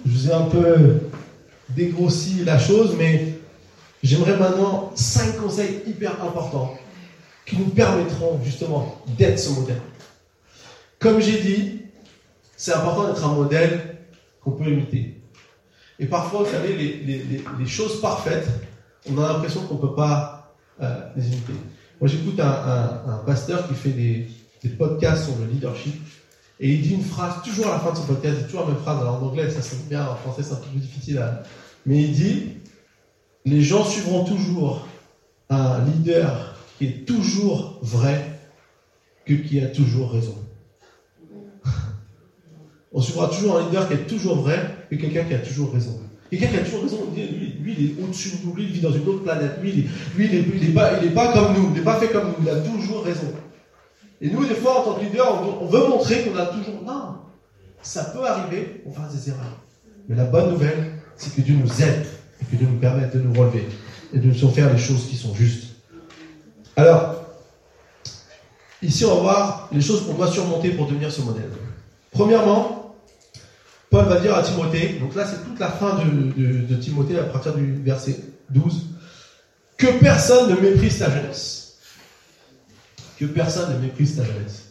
[0.06, 1.02] Je vous ai un peu
[1.70, 3.34] dégrossi la chose, mais
[4.02, 6.78] j'aimerais maintenant cinq conseils hyper importants
[7.46, 9.82] qui nous permettront justement d'être ce modèle.
[11.00, 11.82] Comme j'ai dit,
[12.56, 13.98] c'est important d'être un modèle
[14.42, 15.22] qu'on peut imiter.
[15.98, 18.48] Et parfois, vous savez, les, choses parfaites,
[19.10, 21.54] on a l'impression qu'on ne peut pas euh, les imiter.
[22.00, 24.28] Moi, j'écoute un, pasteur qui fait des,
[24.64, 25.96] des podcasts sur le leadership.
[26.60, 28.74] Et il dit une phrase, toujours à la fin de son podcast, c'est toujours la
[28.74, 29.00] même phrase.
[29.00, 31.24] Alors en anglais, ça sonne bien, en français, c'est un peu plus difficile.
[31.86, 32.44] Mais il dit
[33.46, 34.88] les gens suivront toujours
[35.50, 38.40] un leader qui est toujours vrai
[39.26, 40.36] que qui a toujours raison.
[42.92, 46.00] On suivra toujours un leader qui est toujours vrai que quelqu'un qui a toujours raison.
[46.30, 48.82] Quelqu'un qui a toujours raison, lui, lui il est au-dessus de nous, lui, il vit
[48.82, 52.00] dans une autre planète, lui, il n'est lui, pas, pas comme nous, il n'est pas
[52.00, 53.34] fait comme nous, il a toujours raison.
[54.22, 56.82] Et nous, des fois, en tant que leader, on veut montrer qu'on a toujours.
[56.86, 57.16] Non,
[57.82, 59.60] ça peut arriver, on fasse des erreurs.
[60.08, 62.06] Mais la bonne nouvelle, c'est que Dieu nous aide
[62.42, 63.68] et que Dieu nous permette de nous relever
[64.14, 65.76] et de nous faire les choses qui sont justes.
[66.76, 67.24] Alors,
[68.82, 71.50] ici, on va voir les choses qu'on doit surmonter pour devenir ce modèle.
[72.12, 72.96] Premièrement,
[73.90, 77.24] Paul va dire à Timothée, donc là, c'est toute la fin de, de Timothée à
[77.24, 78.88] partir du verset 12,
[79.78, 81.59] que personne ne méprise ta jeunesse
[83.20, 84.70] que personne ne méprise ta jeunesse.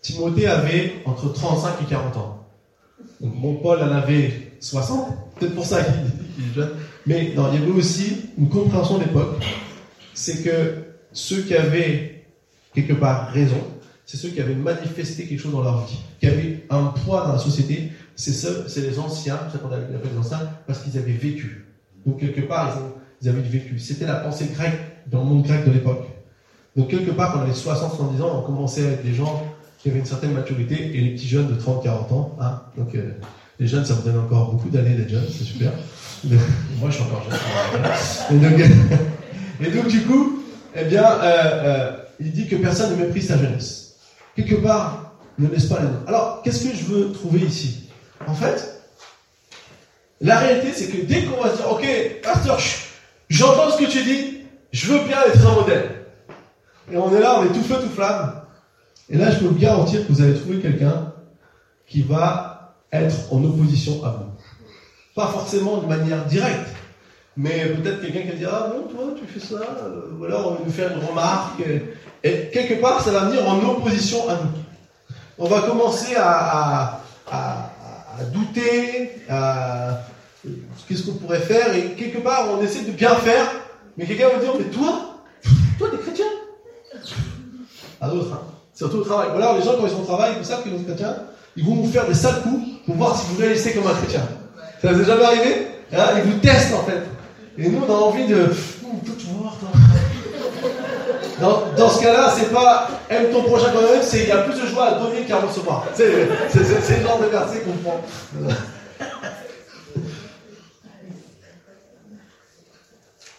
[0.00, 2.46] Timothée avait entre 35 et 40 ans.
[3.20, 5.92] Donc mon Paul en avait 60, peut-être pour ça qu'il
[6.50, 6.70] est jeune.
[7.06, 9.44] Mais non, il y avait aussi une compréhension de l'époque.
[10.14, 12.24] C'est que ceux qui avaient
[12.74, 13.62] quelque part raison,
[14.06, 17.34] c'est ceux qui avaient manifesté quelque chose dans leur vie, qui avaient un poids dans
[17.34, 21.12] la société, c'est ceux, c'est les anciens, ça qu'on appelle les anciens, parce qu'ils avaient
[21.12, 21.66] vécu.
[22.06, 22.78] Donc quelque part,
[23.20, 23.78] ils avaient vécu.
[23.78, 24.78] C'était la pensée grecque
[25.10, 26.06] dans le monde grec de l'époque.
[26.76, 29.44] Donc, quelque part, quand on avait 60-70 ans, on commençait avec des gens
[29.78, 32.36] qui avaient une certaine maturité et les petits jeunes de 30-40 ans.
[32.40, 32.62] Hein.
[32.76, 33.12] Donc, euh,
[33.60, 35.70] les jeunes, ça vous donne encore beaucoup d'années d'être jeunes, c'est super.
[36.24, 37.38] moi, je suis encore jeune.
[38.30, 38.60] Et donc,
[39.60, 40.42] et donc du coup,
[40.74, 43.96] eh bien, euh, euh, il dit que personne ne méprise sa jeunesse.
[44.34, 46.02] Quelque part, ne laisse pas les noms.
[46.06, 47.88] Alors, qu'est-ce que je veux trouver ici?
[48.26, 48.82] En fait,
[50.20, 51.84] la réalité, c'est que dès qu'on va se dire, ok,
[52.22, 52.58] pasteur,
[53.28, 54.40] j'entends ce que tu dis,
[54.72, 56.03] je veux bien être un modèle.
[56.90, 58.32] Et on est là, on est tout feu, tout flamme.
[59.08, 61.12] Et là, je peux vous garantir que vous allez trouver quelqu'un
[61.86, 64.30] qui va être en opposition à vous.
[65.14, 66.70] Pas forcément de manière directe,
[67.36, 70.48] mais peut-être quelqu'un qui va dire Ah bon, toi, tu fais ça, euh, ou alors
[70.48, 71.62] on va nous faire une remarque.
[72.22, 74.50] Et quelque part, ça va venir en opposition à nous.
[75.38, 77.70] On va commencer à, à,
[78.18, 80.00] à douter, à
[80.88, 83.46] qu'est-ce qu'on pourrait faire, et quelque part, on essaie de bien faire,
[83.96, 85.20] mais quelqu'un va dire Mais toi,
[85.78, 86.26] toi, t'es chrétien
[88.00, 88.32] à d'autres.
[88.32, 88.40] Hein.
[88.74, 89.28] Surtout au travail.
[89.30, 91.16] Voilà, les gens, quand ils sont au travail, ils savent qu'ils sont chrétiens,
[91.56, 94.22] ils vont vous faire des sales coups pour voir si vous réagissez comme un chrétien.
[94.82, 95.66] Ça vous est jamais arrivé?
[95.92, 96.06] Hein?
[96.16, 97.02] Ils vous testent en fait.
[97.56, 98.50] Et nous, on a envie de.
[101.40, 104.42] Dans, dans ce cas-là, c'est pas aime ton prochain comme même, c'est il y a
[104.42, 105.84] plus de joie à donner qu'à recevoir.
[105.94, 108.00] C'est le genre de verset qu'on prend.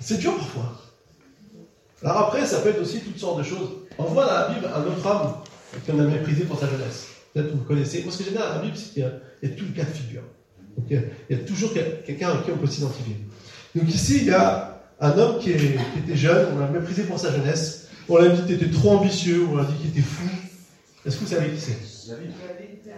[0.02, 0.85] C'est dur parfois.
[2.06, 3.68] Alors après, ça peut être aussi toutes sortes de choses.
[3.98, 5.34] On voit dans la Bible un autre homme
[5.88, 7.08] qu'on a méprisé pour sa jeunesse.
[7.34, 8.04] Peut-être que vous connaissez.
[8.04, 9.84] Moi, ce que j'aime bien dans la Bible, c'est qu'il y, a tout le cas
[9.84, 10.22] de figure.
[10.88, 13.18] il, y a, toujours quelqu'un avec qui on peut s'identifier.
[13.74, 17.32] Donc ici, il y a un homme qui, était jeune, on l'a méprisé pour sa
[17.32, 17.88] jeunesse.
[18.08, 20.30] On l'a dit qu'il était trop ambitieux, on l'a dit qu'il était fou.
[21.06, 22.08] Est-ce que vous savez qui c'est?
[22.08, 22.32] David.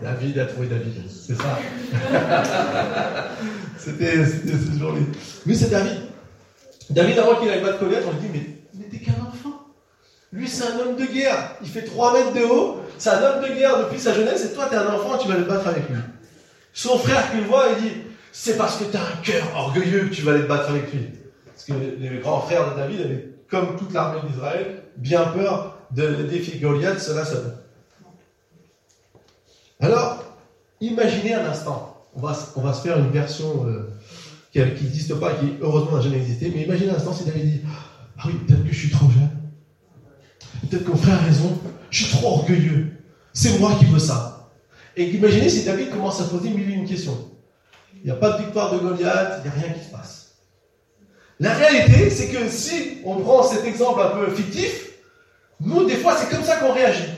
[0.02, 1.60] David a trouvé David, c'est ça.
[3.78, 5.00] c'était ce jour-là.
[5.46, 5.98] Oui, c'est David.
[6.90, 8.57] David, avant qu'il aille battre Goliath, on lui dit Mais,
[8.96, 9.68] qu'un enfant.
[10.32, 11.56] Lui, c'est un homme de guerre.
[11.62, 12.82] Il fait 3 mètres de haut.
[12.98, 14.46] C'est un homme de guerre depuis sa jeunesse.
[14.46, 15.98] Et toi, t'es un enfant, tu vas le battre avec lui.
[16.74, 17.96] Son frère qui le voit, il dit
[18.32, 21.10] C'est parce que t'as un cœur orgueilleux que tu vas aller te battre avec lui.
[21.46, 26.24] Parce que les grands frères de David avaient, comme toute l'armée d'Israël, bien peur de
[26.24, 27.54] défier Goliath, cela seul.
[29.80, 30.24] Alors,
[30.82, 32.04] imaginez un instant.
[32.16, 33.66] On va, on va se faire une version.
[33.68, 33.94] Euh,
[34.52, 36.52] qui n'existe pas, qui heureusement n'a jamais existé.
[36.54, 37.62] Mais imaginez un instant si David dit
[38.20, 39.30] Ah oui, peut-être que je suis trop jeune.
[40.70, 41.60] Peut-être que mon frère a raison.
[41.90, 42.98] Je suis trop orgueilleux.
[43.34, 44.50] C'est moi qui veux ça.
[44.96, 47.32] Et imaginez si David commence à poser mille et une questions.
[47.96, 50.36] Il n'y a pas de victoire de Goliath, il n'y a rien qui se passe.
[51.40, 54.92] La réalité, c'est que si on prend cet exemple un peu fictif,
[55.60, 57.10] nous, des fois, c'est comme ça qu'on réagit.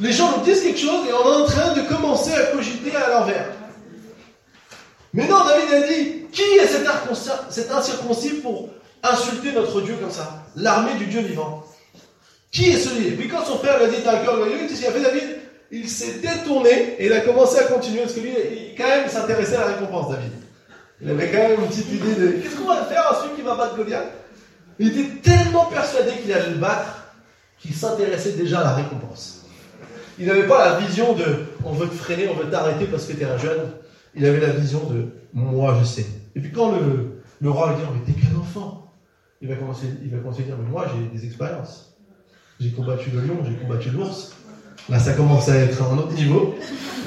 [0.00, 2.94] Les gens nous disent quelque chose et on est en train de commencer à cogiter
[2.96, 3.50] à l'envers.
[5.12, 6.66] Mais non, David a dit, qui est
[7.50, 8.70] cet incirconcis pour
[9.02, 11.64] insulter notre Dieu comme ça L'armée du Dieu vivant.
[12.50, 14.90] Qui est celui puis quand son frère lui a dit, t'as un cœur il a
[14.90, 15.38] fait David
[15.70, 19.08] Il s'est détourné et il a commencé à continuer, parce que lui, il, quand même,
[19.08, 20.32] s'intéressait à la récompense, David.
[21.00, 23.42] Il avait quand même une petite idée de, qu'est-ce qu'on va faire à celui qui
[23.42, 24.10] va battre Goliath?
[24.78, 27.04] Il était tellement persuadé qu'il allait le battre,
[27.58, 29.44] qu'il s'intéressait déjà à la récompense.
[30.18, 31.24] Il n'avait pas la vision de,
[31.64, 33.70] on veut te freiner, on veut t'arrêter parce que tu es un jeune
[34.14, 36.06] il avait la vision de moi je sais.
[36.34, 38.87] Et puis quand le, roi lui dit mais t'es qu'un enfant,
[39.40, 41.96] il va, commencer, il va commencer à dire mais moi j'ai des expériences.
[42.60, 44.32] J'ai combattu le lion, j'ai combattu l'ours.
[44.88, 46.56] Là ça commence à être à un autre niveau.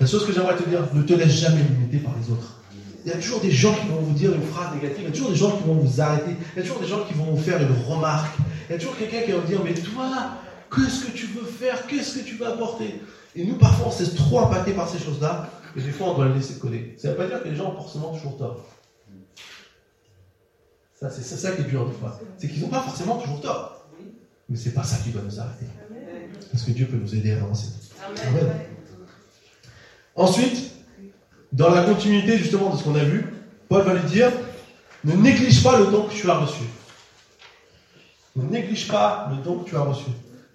[0.00, 2.60] la chose que j'aimerais te dire, ne te laisse jamais limiter par les autres.
[3.04, 5.08] Il y a toujours des gens qui vont vous dire une phrase négative, il y
[5.08, 7.14] a toujours des gens qui vont vous arrêter, il y a toujours des gens qui
[7.14, 9.74] vont vous faire une remarque, il y a toujours quelqu'un qui va vous dire mais
[9.74, 10.36] toi,
[10.74, 13.00] qu'est-ce que tu veux faire, qu'est-ce que tu veux apporter?
[13.34, 16.14] Et nous, parfois, on se laisse trop impacter par ces choses-là, et des fois, on
[16.14, 16.94] doit les laisser coller.
[16.98, 18.66] Ça ne veut pas dire que les gens ont forcément toujours tort.
[21.10, 22.20] C'est ça qui est dur des fois.
[22.38, 23.88] C'est qu'ils n'ont pas forcément toujours tort.
[24.48, 25.66] Mais c'est pas ça qui doit nous arrêter.
[26.50, 27.68] Parce que Dieu peut nous aider à avancer.
[28.26, 28.46] Amen.
[30.14, 30.72] Ensuite,
[31.52, 33.24] dans la continuité justement de ce qu'on a vu,
[33.68, 34.30] Paul va lui dire
[35.04, 36.64] ne néglige pas le don que tu as reçu.
[38.36, 40.10] Ne néglige pas le don que tu as reçu.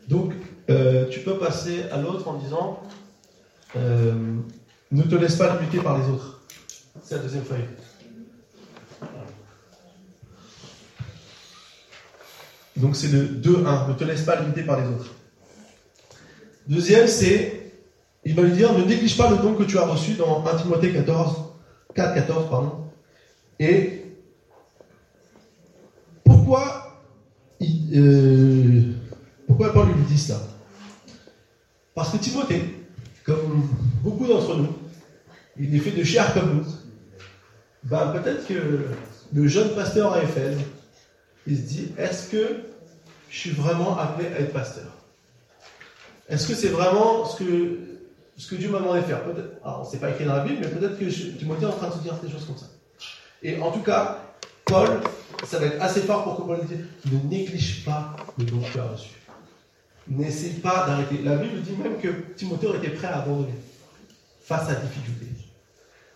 [0.07, 0.33] Donc,
[0.69, 2.81] euh, tu peux passer à l'autre en disant
[3.75, 4.13] euh,
[4.91, 6.41] Ne te laisse pas limiter par les autres.
[7.03, 7.65] C'est la deuxième feuille.
[12.77, 13.89] Donc c'est le 2-1.
[13.89, 15.13] Ne te laisse pas limiter par les autres.
[16.67, 17.57] Deuxième, c'est
[18.23, 20.55] il va lui dire Ne néglige pas le don que tu as reçu dans 1
[20.57, 21.37] Timothée 14,
[21.95, 22.49] 4, 14.
[22.49, 22.73] Pardon.
[23.59, 24.03] Et
[26.23, 26.99] pourquoi,
[27.95, 28.81] euh,
[29.47, 30.41] pourquoi Paul lui dit ça?
[31.95, 32.63] Parce que Timothée,
[33.23, 33.63] comme
[34.03, 34.75] beaucoup d'entre nous,
[35.59, 36.65] il est fait de chair comme nous.
[37.83, 38.87] Ben, peut-être que
[39.33, 40.57] le jeune pasteur à Eiffel,
[41.47, 42.57] il se dit est-ce que
[43.29, 44.85] je suis vraiment appelé à être pasteur?
[46.29, 47.79] Est-ce que c'est vraiment ce que,
[48.37, 49.21] ce que Dieu m'a demandé de faire?
[49.63, 51.93] Alors, c'est pas écrit dans la Bible, mais peut-être que Timothée est en train de
[51.93, 52.67] se dire des choses comme ça.
[53.41, 54.19] Et en tout cas,
[54.65, 55.01] Paul,
[55.45, 56.79] ça va être assez fort pour que Paul dise
[57.11, 59.17] ne néglige pas le don que tu as reçu
[60.09, 61.19] n'essaye pas d'arrêter.
[61.23, 63.55] La Bible dit même que Timothée aurait été prêt à abandonner
[64.43, 65.25] face à la difficulté.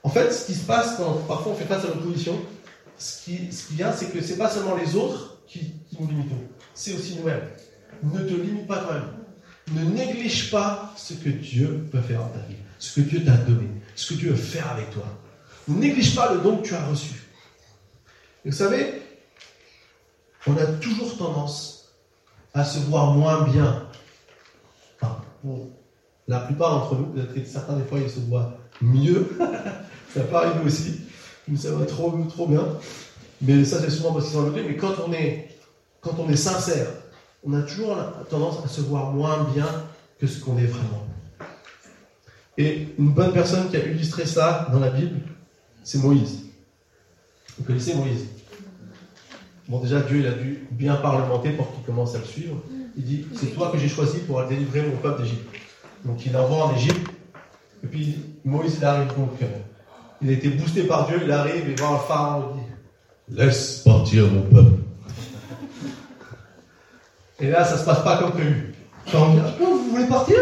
[0.04, 2.40] En fait, ce qui se passe quand parfois on fait face à l'opposition,
[3.02, 6.32] ce qui, a, c'est que ce n'est pas seulement les autres qui, nous limitent,
[6.76, 7.42] c'est aussi nous-mêmes.
[8.04, 9.10] Ne te limite pas toi-même.
[9.74, 13.38] Ne néglige pas ce que Dieu peut faire dans ta vie, ce que Dieu t'a
[13.38, 15.06] donné, ce que Dieu veut faire avec toi.
[15.68, 17.14] Ne néglige pas le don que tu as reçu.
[18.46, 19.02] Vous savez,
[20.46, 21.96] on a toujours tendance
[22.54, 23.88] à se voir moins bien.
[25.02, 25.70] Enfin, pour
[26.28, 29.28] la plupart d'entre nous, peut-être certains des fois ils se voient mieux,
[30.14, 31.02] ça peut arriver aussi,
[31.56, 32.66] ça va trop, trop bien.
[33.42, 35.50] Mais ça c'est souvent parce qu'ils sont mais quand on est,
[36.00, 36.88] quand on est sincère,
[37.44, 37.98] on a toujours
[38.30, 39.68] tendance à se voir moins bien
[40.20, 41.08] que ce qu'on est vraiment.
[42.58, 45.20] Et une bonne personne qui a illustré ça dans la Bible,
[45.84, 46.46] c'est Moïse.
[47.58, 48.26] Vous connaissez Moïse?
[49.68, 52.62] Bon, déjà, Dieu, il a dû bien parlementer pour qu'il commence à le suivre.
[52.98, 55.48] Il dit C'est toi que j'ai choisi pour délivrer mon peuple d'Égypte.
[56.04, 57.10] Donc, il envoie en Égypte.
[57.84, 59.08] Et puis, Moïse, il arrive.
[59.16, 59.46] Donc, euh,
[60.22, 61.22] il a été boosté par Dieu.
[61.24, 62.54] Il arrive et voit le pharaon.
[62.56, 64.82] Il dit Laisse partir mon peuple.
[67.40, 68.76] Et là, ça ne se passe pas comme prévu.
[69.12, 70.38] vous voulez partir?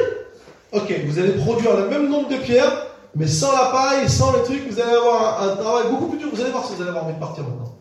[0.72, 4.44] Ok, vous allez produire le même nombre de pierres, mais sans la paille, sans le
[4.44, 6.30] truc, vous allez avoir un, travail beaucoup plus dur.
[6.32, 7.78] Vous allez voir si vous allez avoir envie de partir maintenant.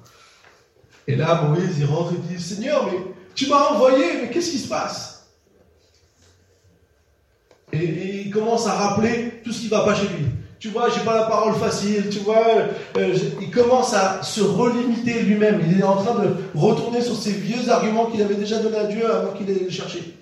[1.06, 2.98] Et là, Moïse, il rentre et dit Seigneur, mais
[3.34, 5.26] tu m'as envoyé, mais qu'est-ce qui se passe?
[7.72, 10.26] Et, il commence à rappeler tout ce qui ne va pas chez lui.
[10.58, 12.44] Tu vois, j'ai pas la parole facile, tu vois,
[12.96, 15.62] euh, il commence à se relimiter lui-même.
[15.70, 18.84] Il est en train de retourner sur ses vieux arguments qu'il avait déjà donnés à
[18.84, 20.16] Dieu avant qu'il ait les chercher.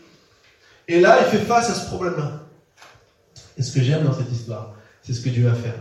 [0.88, 2.42] Et là, il fait face à ce problème-là.
[3.56, 5.80] Et ce que j'aime dans cette histoire, c'est ce que Dieu va faire.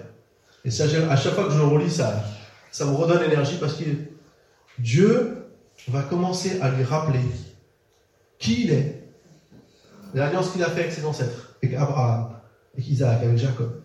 [0.64, 2.24] Et ça, à chaque fois que je le relis, ça,
[2.72, 3.84] ça me redonne l'énergie parce que
[4.80, 5.46] Dieu
[5.90, 7.20] va commencer à lui rappeler
[8.40, 9.04] qui il est,
[10.14, 12.30] l'alliance qu'il a fait avec ses ancêtres, avec Abraham,
[12.74, 13.82] avec Isaac, avec Jacob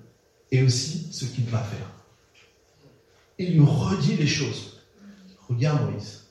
[0.53, 1.91] et aussi ce qu'il va faire.
[3.39, 4.81] Il lui redit les choses.
[5.49, 6.25] Regarde Moïse.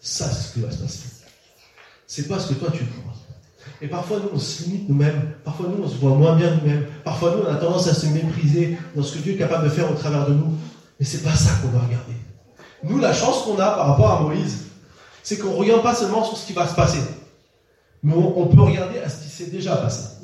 [0.00, 1.08] Ça, c'est ce qui va se passer.
[2.06, 3.14] C'est pas ce que toi tu crois.
[3.80, 5.34] Et parfois, nous, on se limite nous-mêmes.
[5.44, 6.86] Parfois, nous, on se voit moins bien nous-mêmes.
[7.04, 9.70] Parfois, nous, on a tendance à se mépriser dans ce que Dieu est capable de
[9.70, 10.56] faire au travers de nous.
[10.98, 12.14] Mais c'est pas ça qu'on doit regarder.
[12.82, 14.66] Nous, la chance qu'on a par rapport à Moïse,
[15.22, 17.00] c'est qu'on ne regarde pas seulement sur ce qui va se passer.
[18.02, 20.17] Mais on peut regarder à ce qui s'est déjà passé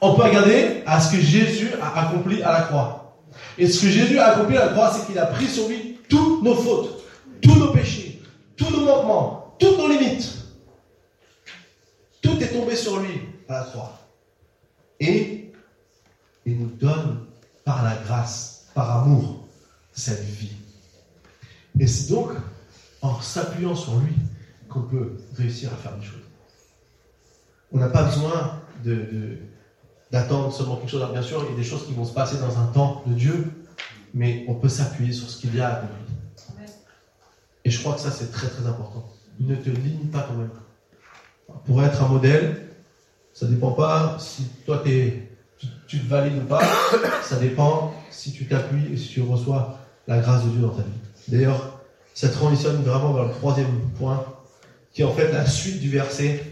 [0.00, 3.16] on peut regarder à ce que Jésus a accompli à la croix.
[3.58, 5.98] Et ce que Jésus a accompli à la croix, c'est qu'il a pris sur lui
[6.08, 7.02] toutes nos fautes,
[7.42, 8.22] tous nos péchés,
[8.56, 10.32] tous nos manquements, toutes nos limites.
[12.22, 13.98] Tout est tombé sur lui à la croix.
[15.00, 15.52] Et
[16.44, 17.26] il nous donne
[17.64, 19.44] par la grâce, par amour,
[19.92, 20.52] cette vie.
[21.78, 22.30] Et c'est donc
[23.02, 24.14] en s'appuyant sur lui
[24.68, 26.14] qu'on peut réussir à faire des choses.
[27.72, 29.38] On n'a pas besoin de
[30.10, 31.02] d'attendre seulement quelque chose.
[31.02, 33.02] Alors bien sûr, il y a des choses qui vont se passer dans un temps
[33.06, 33.52] de Dieu,
[34.14, 35.88] mais on peut s'appuyer sur ce qu'il y a à lui.
[37.64, 39.04] Et je crois que ça, c'est très très important.
[39.40, 40.50] Ne te limite pas toi-même.
[41.64, 42.68] Pour être un modèle,
[43.34, 45.28] ça ne dépend pas si toi es,
[45.58, 46.62] tu, tu, te valides ou pas,
[47.22, 50.82] ça dépend si tu t'appuies et si tu reçois la grâce de Dieu dans ta
[50.82, 50.88] vie.
[51.28, 51.80] D'ailleurs,
[52.14, 54.24] ça transitionne vraiment vers le troisième point,
[54.92, 56.42] qui est en fait la suite du verset.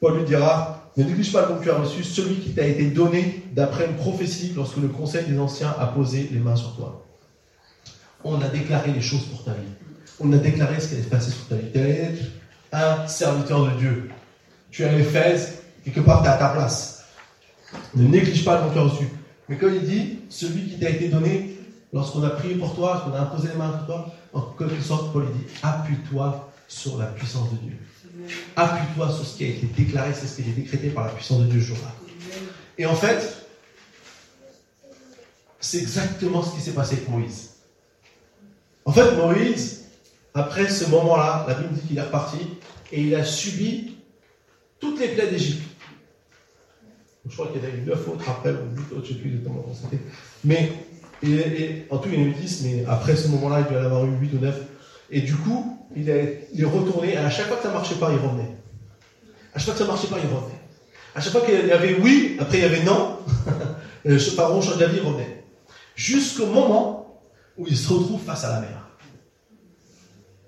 [0.00, 3.44] Paul lui dira, ne néglige pas le tu as reçu, celui qui t'a été donné
[3.52, 7.06] d'après une prophétie lorsque le conseil des anciens a posé les mains sur toi.
[8.24, 9.72] On a déclaré les choses pour ta vie.
[10.18, 11.70] On a déclaré ce qui allait se passer sur ta vie.
[11.72, 12.22] Tu être
[12.72, 14.10] un serviteur de Dieu.
[14.70, 17.04] Tu es à Éphèse, quelque part tu es à ta place.
[17.94, 19.08] Ne néglige pas le tu as reçu.
[19.48, 21.56] Mais comme il dit, celui qui t'a été donné,
[21.92, 25.12] lorsqu'on a prié pour toi, lorsqu'on a imposé les mains sur toi, en quelque sorte,
[25.12, 27.76] Paul dit, appuie-toi sur la puissance de Dieu.
[28.56, 31.12] Appuie-toi sur ce qui a été déclaré, c'est ce qui a été décrété par la
[31.12, 31.94] puissance de Dieu jour-là.
[32.78, 33.46] Et en fait,
[35.60, 37.50] c'est exactement ce qui s'est passé avec Moïse.
[38.84, 39.84] En fait, Moïse,
[40.34, 42.38] après ce moment-là, la Bible dit qu'il est reparti
[42.92, 43.96] et il a subi
[44.80, 45.62] toutes les plaies d'Égypte.
[47.28, 49.14] Je crois qu'il y en a eu 9 autres après, ou 8 autres, je ne
[49.14, 49.90] sais plus exactement comment.
[50.44, 50.72] Mais,
[51.22, 53.82] et, en tout, il y en a eu 10, mais après ce moment-là, il doit
[53.82, 54.60] y en avoir eu 8 ou 9.
[55.10, 58.10] Et du coup, il est, retourné, et à chaque fois que ça ne marchait pas,
[58.12, 58.56] il revenait.
[59.54, 60.60] À chaque fois que ça ne marchait pas, il revenait.
[61.14, 63.18] À chaque fois qu'il y avait oui, après il y avait non,
[64.04, 65.44] ce pharaon change d'avis, il revenait.
[65.96, 67.20] Jusqu'au moment
[67.58, 68.88] où il se retrouve face à la mer.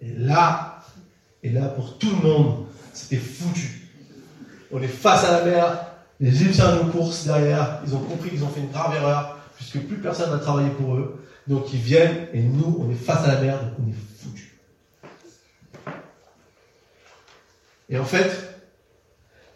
[0.00, 0.80] Et là,
[1.42, 3.88] et là, pour tout le monde, c'était foutu.
[4.70, 5.86] On est face à la mer,
[6.20, 9.80] les Égyptiens nous courent derrière, ils ont compris qu'ils ont fait une grave erreur, puisque
[9.80, 11.20] plus personne n'a travaillé pour eux.
[11.48, 14.11] Donc ils viennent, et nous, on est face à la mer, donc on est
[17.92, 18.30] Et en fait,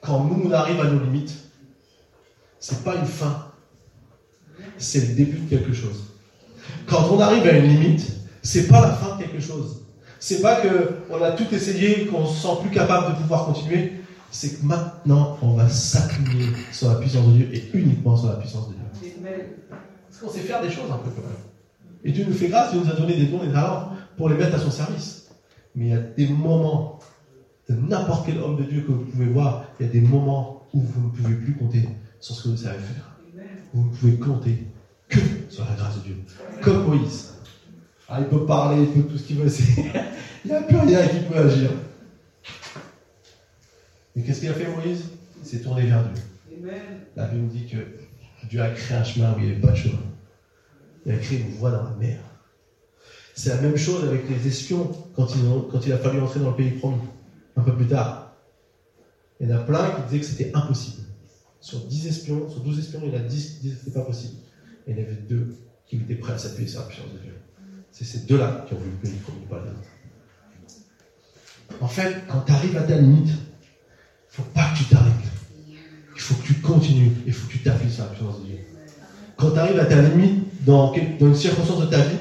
[0.03, 1.35] quand nous, on arrive à nos limites,
[2.61, 3.47] c'est pas une fin,
[4.77, 6.05] c'est le début de quelque chose.
[6.87, 8.07] Quand on arrive à une limite,
[8.43, 9.85] c'est pas la fin de quelque chose.
[10.21, 13.93] C'est pas que on a tout essayé, qu'on se sent plus capable de pouvoir continuer.
[14.31, 18.37] C'est que maintenant, on va s'appuyer sur la puissance de Dieu et uniquement sur la
[18.37, 18.83] puissance de Dieu.
[20.09, 21.37] Parce qu'on sait faire des choses un peu quand même.
[22.05, 24.29] Et Dieu nous fait grâce, Dieu nous a donné des dons et des talents pour
[24.29, 25.29] les mettre à son service.
[25.75, 26.96] Mais il y a des moments
[27.69, 30.67] de n'importe quel homme de Dieu que vous pouvez voir, il y a des moments
[30.73, 31.89] où vous ne pouvez plus compter
[32.21, 33.17] sur ce que vous savez faire.
[33.75, 34.67] Vous ne pouvez compter
[35.09, 36.17] que sur la grâce de Dieu.
[36.63, 37.35] Comme Moïse.
[38.09, 39.51] Ah, il peut parler, il peut tout ce qu'il veut,
[40.45, 41.71] il n'y a plus rien qui peut agir.
[44.15, 45.11] Et qu'est-ce qu'il a fait Moïse?
[45.41, 46.23] Il s'est tourné vers Dieu.
[47.17, 47.77] La Bible dit que
[48.49, 49.99] Dieu a créé un chemin où il n'y avait pas de chemin.
[51.05, 52.19] Il a créé une voie dans la mer.
[53.35, 55.27] C'est la même chose avec les espions quand,
[55.71, 57.01] quand il a fallu entrer dans le pays promis
[57.57, 58.35] un peu plus tard.
[59.41, 61.03] Il y en a plein qui disaient que c'était impossible.
[61.61, 63.99] Sur 10 espions, sur 12 espions, il y en a 10 qui disaient que c'était
[63.99, 64.35] pas possible.
[64.87, 67.19] Et il y en avait deux qui étaient prêts à s'appuyer sur la puissance de
[67.19, 67.35] Dieu.
[67.91, 69.89] C'est ces deux-là qui ont voulu que le pas les autres.
[71.81, 73.31] En fait, quand tu arrives à ta limite,
[74.29, 75.13] faut pas que tu t'arrêtes.
[76.15, 77.13] Il faut que tu continues.
[77.27, 78.59] Il faut que tu t'appuies sur la puissance de Dieu.
[79.37, 82.17] Quand tu arrives à ta limite dans, dans une circonstance de ta vie,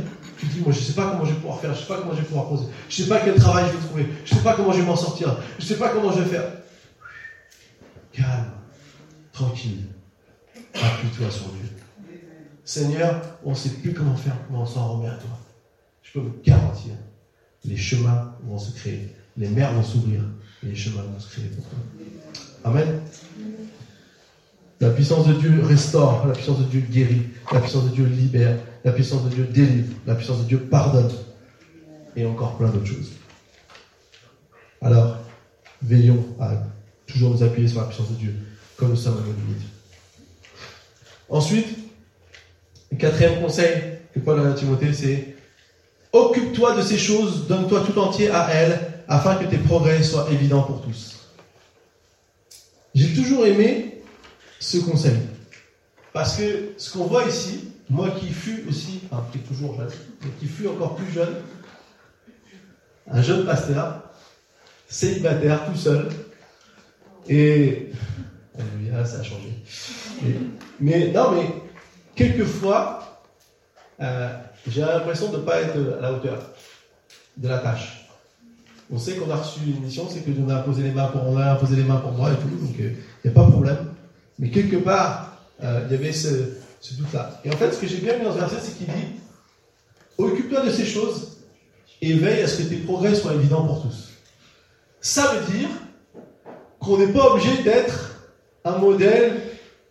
[0.46, 1.88] tu dis, moi je ne sais pas comment je vais pouvoir faire, je ne sais
[1.88, 4.06] pas comment je vais pouvoir poser, je ne sais pas quel travail je vais trouver,
[4.26, 6.22] je ne sais pas comment je vais m'en sortir, je ne sais pas comment je
[6.22, 6.52] vais faire.
[8.12, 8.52] Calme,
[9.34, 9.88] tranquille,
[10.74, 11.70] appuie-toi sur Dieu.
[12.64, 15.38] Seigneur, on ne sait plus comment faire, mais on s'en remet à toi.
[16.02, 16.94] Je peux vous garantir,
[17.64, 20.22] les chemins vont se créer, les mers vont s'ouvrir,
[20.64, 21.80] et les chemins vont se créer pour toi.
[22.64, 23.02] Amen.
[24.82, 28.58] La puissance de Dieu restaure, la puissance de Dieu guérit, la puissance de Dieu libère,
[28.84, 31.12] la puissance de Dieu délivre, la puissance de Dieu pardonne,
[32.16, 33.12] et encore plein d'autres choses.
[34.82, 35.18] Alors,
[35.82, 36.64] veillons à
[37.08, 38.36] toujours nous appuyer sur la puissance de Dieu,
[38.76, 39.68] comme nous sommes à nos limites.
[41.30, 41.68] Ensuite,
[42.92, 45.36] le quatrième conseil que Paul a à Timothée, c'est
[46.12, 50.64] occupe-toi de ces choses, donne-toi tout entier à elles, afin que tes progrès soient évidents
[50.64, 51.30] pour tous.
[52.94, 53.95] J'ai toujours aimé
[54.66, 55.18] ce conseil.
[56.12, 59.90] Parce que ce qu'on voit ici, moi qui fus aussi, enfin qui est toujours jeune,
[60.24, 61.36] mais qui fus encore plus jeune,
[63.12, 64.02] un jeune pasteur,
[64.88, 66.10] célibataire, tout seul,
[67.30, 67.92] et.
[69.06, 69.54] ça a changé.
[70.80, 71.48] mais non, mais
[72.16, 73.22] quelquefois,
[74.02, 74.30] euh,
[74.68, 76.42] j'ai l'impression de ne pas être à la hauteur
[77.38, 78.10] de la tâche.
[78.92, 81.28] On sait qu'on a reçu une mission, c'est que on a posé les mains pour,
[81.28, 82.92] on a posé les mains pour moi et tout, donc il euh,
[83.26, 83.95] n'y a pas de problème.
[84.40, 86.28] Mais quelque part, euh, il y avait ce,
[86.98, 87.42] doute-là.
[87.44, 89.20] Et en fait, ce que j'ai bien mis dans ce verset, c'est qu'il dit
[90.18, 91.38] Occupe-toi de ces choses
[92.02, 94.12] et veille à ce que tes progrès soient évidents pour tous.
[95.02, 95.70] Ça veut dire
[96.80, 98.16] qu'on n'est pas obligé d'être
[98.64, 99.42] un modèle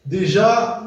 [0.07, 0.83] déjà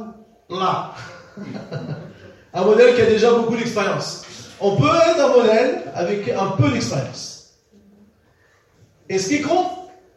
[0.50, 0.94] là.
[2.54, 4.26] un modèle qui a déjà beaucoup d'expérience.
[4.60, 7.54] On peut être un modèle avec un peu d'expérience.
[9.10, 9.72] Et ce qui compte,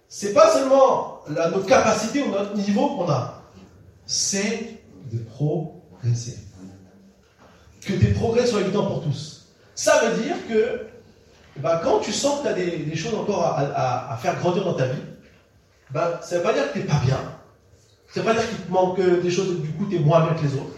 [0.08, 3.42] c'est pas seulement notre capacité ou notre niveau qu'on a,
[4.06, 4.80] c'est
[5.12, 6.38] de progresser.
[7.82, 9.48] Que tes progrès soient évidents pour tous.
[9.74, 10.86] Ça veut dire que
[11.58, 14.86] bah, quand tu sens que tu as des, choses encore à, faire grandir dans ta
[14.86, 15.02] vie,
[15.90, 17.18] bah, ça ne veut pas dire que tu n'es pas bien.
[18.12, 20.24] Ça ne veut pas dire qu'il te manque des choses, du coup tu es moins
[20.24, 20.76] bien que les autres.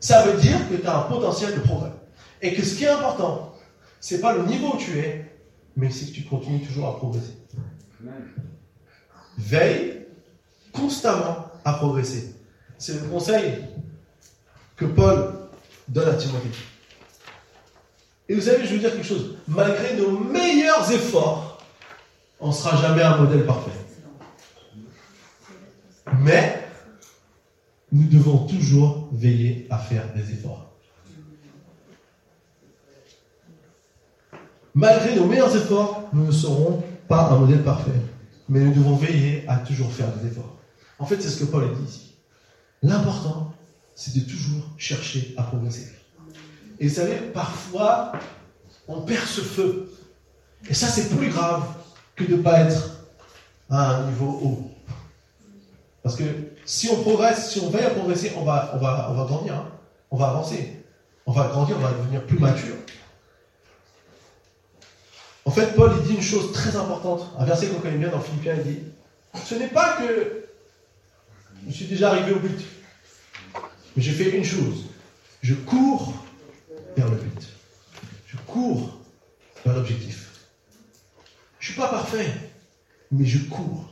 [0.00, 1.92] Ça veut dire que tu as un potentiel de progrès.
[2.42, 3.54] Et que ce qui est important,
[4.00, 5.32] ce n'est pas le niveau où tu es,
[5.76, 7.38] mais c'est que tu continues toujours à progresser.
[9.38, 10.06] Veille
[10.72, 12.34] constamment à progresser.
[12.78, 13.64] C'est le conseil
[14.76, 15.32] que Paul
[15.88, 16.48] donne à Timothée.
[18.28, 19.36] Et vous savez, je vous dire quelque chose.
[19.46, 21.62] Malgré nos meilleurs efforts,
[22.40, 23.70] on ne sera jamais un modèle parfait.
[26.20, 26.68] Mais
[27.92, 30.70] nous devons toujours veiller à faire des efforts.
[34.74, 37.92] Malgré nos meilleurs efforts, nous ne serons pas un modèle parfait.
[38.48, 40.56] Mais nous devons veiller à toujours faire des efforts.
[40.98, 42.14] En fait, c'est ce que Paul a dit ici.
[42.82, 43.54] L'important,
[43.94, 45.92] c'est de toujours chercher à progresser.
[46.78, 48.12] Et vous savez, parfois,
[48.88, 49.92] on perd ce feu.
[50.68, 51.62] Et ça, c'est plus grave
[52.16, 53.06] que de ne pas être
[53.70, 54.70] à un niveau haut.
[56.02, 56.24] Parce que
[56.66, 59.54] si on progresse, si on veille à progresser, on va, on va, on va grandir.
[59.54, 59.68] Hein.
[60.10, 60.84] On va avancer.
[61.26, 62.74] On va grandir, on va devenir plus mature.
[65.44, 67.30] En fait, Paul, il dit une chose très importante.
[67.38, 68.78] Un verset qu'on connaît bien dans Philippiens, il dit
[69.44, 70.44] Ce n'est pas que
[71.66, 72.60] je suis déjà arrivé au but,
[73.96, 74.86] mais j'ai fait une chose.
[75.42, 76.14] Je cours
[76.96, 77.48] vers le but.
[78.26, 78.98] Je cours
[79.64, 80.30] vers l'objectif.
[81.60, 82.26] Je ne suis pas parfait,
[83.12, 83.88] mais je cours.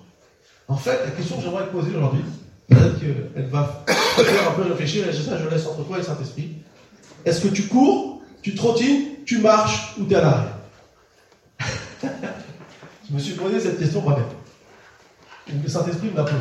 [0.68, 2.22] En fait, la question que j'aimerais te poser aujourd'hui,
[2.68, 6.56] peut-être qu'elle va faire un peu réfléchir, et je laisse entre toi et Saint-Esprit.
[7.24, 10.61] Est-ce que tu cours, tu trottines, tu marches ou tu es à l'arrêt?
[13.12, 14.24] Je me suis posé cette question moi-même.
[15.62, 16.36] Le Saint-Esprit me l'a posée.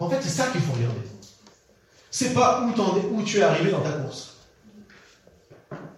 [0.00, 0.98] En fait, c'est ça qu'il faut regarder.
[2.10, 4.38] C'est pas où, tu es arrivé dans ta course.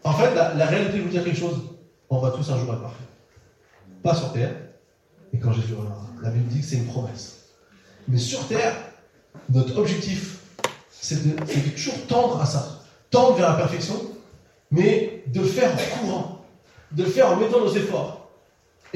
[0.05, 1.63] En fait, la, réalité, je vous dire quelque chose,
[2.11, 3.05] on va tous un jour être parfait.
[4.03, 4.55] Pas sur terre,
[5.33, 6.07] et quand Jésus reviendra.
[6.23, 7.47] La Bible dit que c'est une promesse.
[8.07, 8.77] Mais sur terre,
[9.49, 10.41] notre objectif,
[10.91, 12.83] c'est de, de, toujours tendre à ça.
[13.11, 13.95] Tendre vers la perfection,
[14.71, 16.45] mais de faire en courant.
[16.93, 18.26] De faire en mettant nos efforts.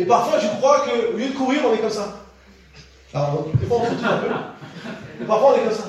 [0.00, 2.20] Et parfois, je crois qu'au lieu de courir, on est comme ça.
[3.12, 4.28] Alors, des fois, on se un peu.
[5.20, 5.84] Et parfois, on est comme ça.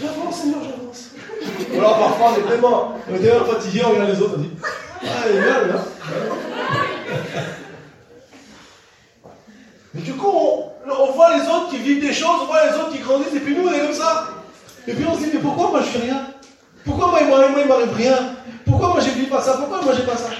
[0.00, 1.10] J'avance, Seigneur, j'avance.
[1.74, 4.40] Ou alors, parfois, on est tellement, on est tellement fatigué, on regarde les autres, on
[4.40, 4.50] dit
[5.02, 5.84] Ah, il est là.
[9.92, 10.32] Mais du coup,
[10.86, 13.40] on, voit les autres qui vivent des choses, on voit les autres qui grandissent, et
[13.40, 14.28] puis nous, on est comme ça.
[14.88, 16.28] Et puis on se dit, mais pourquoi moi je fais rien?
[16.82, 18.36] Pourquoi moi, moi il m'arrive rien?
[18.64, 19.58] Pourquoi moi je vis pas ça?
[19.58, 20.30] Pourquoi moi j'ai pas ça?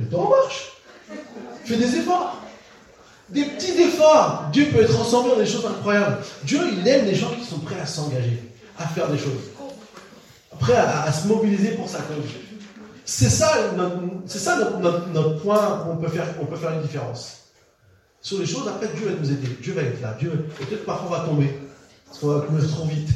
[0.00, 0.72] Et toi, on marche.
[1.64, 2.42] Fais des efforts.
[3.28, 6.18] Des petits efforts, Dieu peut transformer en des choses incroyables.
[6.44, 8.40] Dieu, il aime les gens qui sont prêts à s'engager,
[8.78, 9.50] à faire des choses,
[10.60, 12.24] prêts à, se mobiliser pour sa cause.
[13.04, 16.82] C'est ça, notre, c'est ça notre, point où on peut, faire, on peut faire une
[16.82, 17.48] différence.
[18.20, 19.58] Sur les choses, après, Dieu va nous aider.
[19.60, 20.16] Dieu va être là.
[20.18, 21.60] Dieu, peut-être parfois on va tomber.
[22.06, 23.08] Parce qu'on va courir trop vite.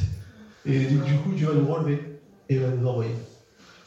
[0.65, 2.19] Et du coup, Dieu va nous relever
[2.49, 3.15] et va nous envoyer.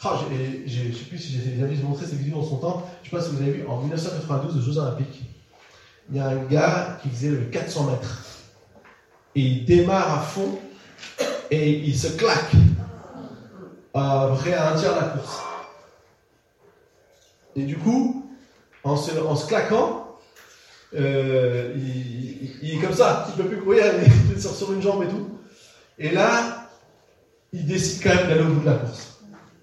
[0.07, 0.21] Ah,
[0.67, 2.87] je ne sais plus si j'ai déjà montré cette vidéo en son temps.
[3.03, 5.23] Je ne sais pas si vous avez vu, en 1992, aux Jeux Olympiques,
[6.11, 8.23] il y a un gars qui faisait le 400 mètres.
[9.35, 10.59] Et il démarre à fond
[11.51, 12.53] et il se claque
[13.95, 15.43] après à un tiers de la course.
[17.57, 18.31] Et du coup,
[18.83, 20.19] en se, en se claquant,
[20.95, 21.75] euh,
[22.63, 23.85] il, est comme ça, il ne peut plus courir,
[24.29, 25.31] il est sur une jambe et tout.
[25.99, 26.69] Et là,
[27.55, 29.14] il décide quand même d'aller au bout de la course.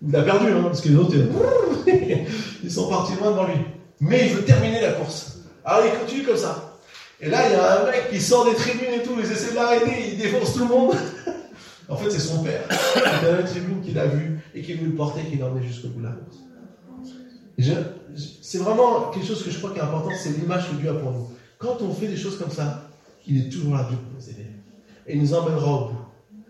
[0.07, 1.15] Il a perdu, hein, parce que les autres,
[2.63, 3.59] ils sont partis loin devant lui.
[3.99, 5.39] Mais il veut terminer la course.
[5.63, 6.79] Alors il continue comme ça.
[7.19, 9.51] Et là, il y a un mec qui sort des tribunes et tout, ils essaient
[9.51, 10.95] de l'arrêter, il défonce tout le monde.
[11.89, 12.63] en fait, c'est son père.
[12.95, 15.47] Il y a une tribune qui l'a vu et qui veut le porter, qui l'a
[15.61, 16.37] jusqu'au bout de la course.
[18.41, 20.93] C'est vraiment quelque chose que je crois qui est important, c'est l'image que Dieu a
[20.95, 21.29] pour nous.
[21.59, 22.89] Quand on fait des choses comme ça,
[23.27, 24.47] il est toujours là, pour nous aider.
[25.05, 25.99] Et il nous emmènera au bout.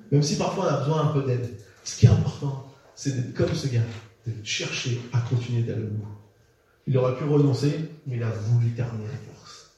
[0.09, 1.49] Même si parfois on a besoin un peu d'aide.
[1.83, 2.70] Ce qui est important,
[3.01, 3.81] c'est d'être comme ce gars,
[4.27, 6.07] de chercher à continuer d'aller au bout.
[6.85, 9.71] Il aurait pu renoncer, mais il a voulu terminer la course.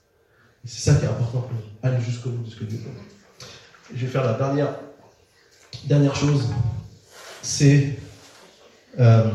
[0.65, 2.79] Et c'est ça qui est important pour nous, aller jusqu'au bout de ce que Dieu
[2.79, 3.47] veut.
[3.95, 4.75] Je vais faire la dernière,
[5.85, 6.49] dernière chose,
[7.41, 7.97] c'est
[8.99, 9.31] euh,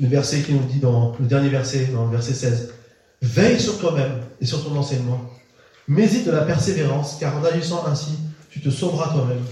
[0.00, 2.72] le verset qui nous dit dans le dernier verset, dans le verset 16.
[3.20, 5.28] Veille sur toi-même et sur ton enseignement.
[5.88, 8.16] Mésite de la persévérance, car en agissant ainsi,
[8.54, 9.44] tu te sauveras toi-même,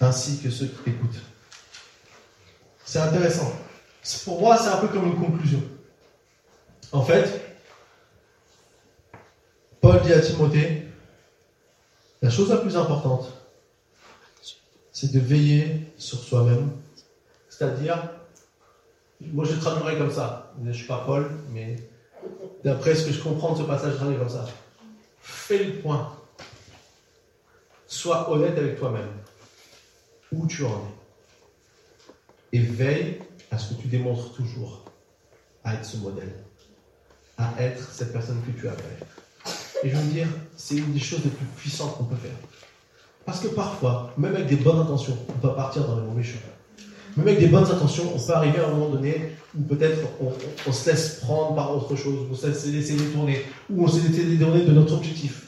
[0.00, 1.20] ainsi que ceux qui t'écoutent.
[2.84, 3.52] C'est intéressant.
[4.24, 5.60] Pour moi, c'est un peu comme une conclusion.
[6.92, 7.56] En fait,
[9.80, 10.86] Paul dit à Timothée,
[12.22, 13.26] la chose la plus importante,
[14.92, 16.70] c'est de veiller sur soi-même.
[17.48, 18.08] C'est-à-dire,
[19.20, 20.52] moi je traduirais comme ça.
[20.62, 21.76] Je ne suis pas Paul, mais
[22.62, 24.46] d'après ce que je comprends de ce passage, je traduis comme ça.
[25.20, 26.16] Fais le point.
[27.94, 29.08] Sois honnête avec toi-même.
[30.32, 30.82] Où tu en
[32.52, 32.56] es.
[32.56, 33.20] Et veille
[33.52, 34.82] à ce que tu démontres toujours
[35.62, 36.34] à être ce modèle.
[37.38, 39.06] À être cette personne que tu appelles.
[39.84, 40.26] Et je veux dire,
[40.56, 42.34] c'est une des choses les plus puissantes qu'on peut faire.
[43.24, 46.40] Parce que parfois, même avec des bonnes intentions, on peut partir dans le mauvais chemin.
[47.16, 50.00] Même avec des bonnes intentions, on peut arriver à un moment donné où peut-être
[50.66, 54.36] on, se laisse prendre par autre chose, on se laisse détourner, ou on se laisse
[54.36, 55.43] de notre objectif.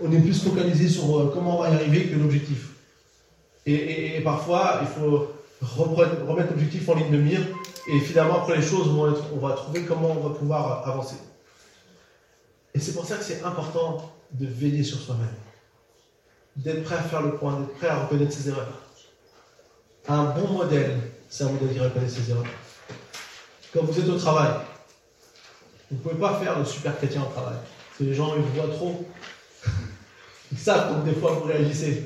[0.00, 2.70] On est plus focalisé sur euh, comment on va y arriver que l'objectif.
[3.66, 5.28] Et, parfois, il faut
[5.62, 7.40] remettre l'objectif en ligne de mire,
[7.88, 11.16] et finalement, après les choses vont être, on va trouver comment on va pouvoir avancer.
[12.74, 15.28] Et c'est pour ça que c'est important de veiller sur soi-même
[16.56, 18.80] d'être prêt à faire le point, d'être prêt à reconnaître ses erreurs.
[20.08, 22.44] Un bon modèle, c'est un modèle qui reconnaît ses erreurs.
[23.72, 24.52] Quand vous êtes au travail,
[25.90, 27.56] vous ne pouvez pas faire le super chrétien au travail.
[27.56, 29.04] Parce que les gens, ils vous voient trop.
[30.54, 32.04] Ils savent quand des fois vous réagissez.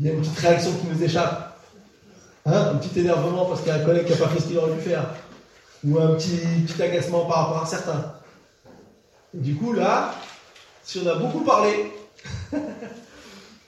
[0.00, 1.60] Il y a une petite réaction qui nous échappe.
[2.44, 4.48] Hein un petit énervement parce qu'il y a un collègue qui n'a pas fait ce
[4.48, 5.06] qu'il aurait dû faire.
[5.86, 8.14] Ou un petit, petit agacement par rapport à certains.
[9.32, 10.14] du coup, là,
[10.82, 11.92] si on a beaucoup parlé,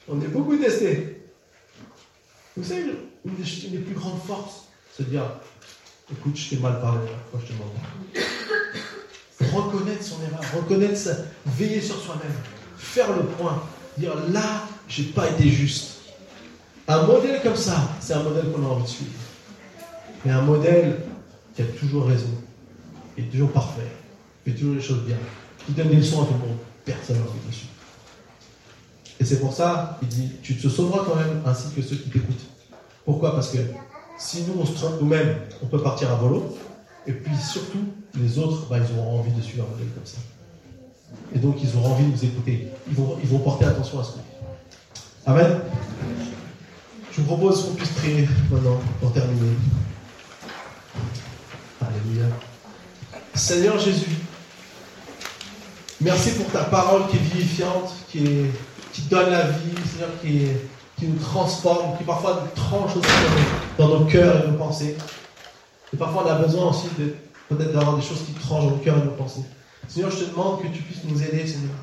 [0.09, 1.22] On est beaucoup testé.
[2.57, 4.66] Vous savez, une des, plus grandes forces,
[4.97, 5.24] c'est de dire
[6.11, 7.01] écoute, je t'ai mal parlé
[7.33, 7.53] la je te.
[9.55, 11.12] Reconnaître son erreur, reconnaître ça,
[11.45, 12.33] veiller sur soi-même,
[12.79, 13.62] faire le point,
[13.99, 15.92] dire là, j'ai pas été juste.
[16.88, 19.11] Un modèle comme ça, c'est un modèle qu'on a envie de suivre.
[20.24, 21.01] Mais un modèle
[21.55, 22.30] qui a toujours raison,
[23.14, 23.90] qui est toujours parfait,
[24.44, 25.16] qui fait toujours les choses bien,
[25.64, 27.72] qui donne des leçons à tout le monde, personne n'a envie de suivre.
[29.18, 32.11] Et c'est pour ça, il dit, tu te sauveras quand même, ainsi que ceux qui
[32.11, 32.47] t'écoutent.
[33.05, 33.32] Pourquoi?
[33.32, 33.59] Parce que
[34.18, 36.57] si nous, on se trompe nous-mêmes, on peut partir à volo.
[37.07, 37.84] Et puis surtout,
[38.14, 40.18] les autres, bah, ils auront envie de suivre un modèle comme ça.
[41.34, 42.68] Et donc, ils auront envie de nous écouter.
[42.88, 44.24] Ils vont, ils vont porter attention à ce qu'on dit.
[45.26, 45.61] Amen.
[47.12, 49.52] Je vous propose qu'on puisse prier maintenant pour terminer.
[51.80, 52.26] Alléluia.
[53.34, 54.16] Seigneur Jésus,
[56.00, 58.50] merci pour ta parole qui est vivifiante, qui est
[58.96, 60.46] qui donne la vie, Seigneur, qui,
[60.98, 63.09] qui nous transforme, qui parfois nous tranche aussi
[63.76, 64.96] dans nos, cœurs et nos pensées.
[65.92, 66.88] Et parfois on a besoin aussi
[67.48, 69.42] peut-être d'avoir des choses qui tranchent dans nos cœurs et nos pensées.
[69.89, 71.76] Seigneur, je te demande que tu puisses nous aider, Seigneur,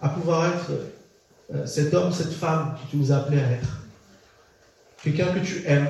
[0.00, 0.70] à pouvoir être
[1.54, 3.68] euh, cet homme, cette femme que tu nous as appelés à être.
[5.02, 5.88] Quelqu'un que tu aimes,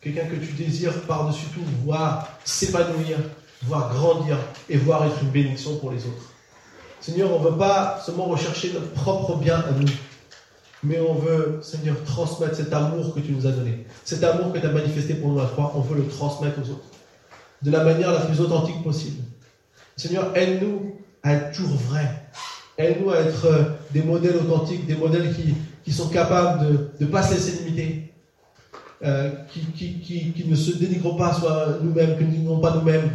[0.00, 3.18] quelqu'un que tu désires par-dessus tout voir s'épanouir
[3.66, 6.32] voir grandir et voir être une bénédiction pour les autres.
[7.00, 9.88] Seigneur, on ne veut pas seulement rechercher notre propre bien à nous,
[10.84, 14.58] mais on veut, Seigneur, transmettre cet amour que tu nous as donné, cet amour que
[14.58, 16.84] tu as manifesté pour nous à la croix, on veut le transmettre aux autres,
[17.62, 19.22] de la manière la plus authentique possible.
[19.96, 22.26] Seigneur, aide-nous à être toujours vrais,
[22.78, 26.66] aide-nous à être euh, des modèles authentiques, des modèles qui, qui sont capables
[26.98, 28.12] de ne pas se laisser limiter,
[29.04, 32.74] euh, qui, qui, qui, qui, ne se dénigrent pas soit nous-mêmes, que nous n'ont pas
[32.74, 33.10] nous-mêmes,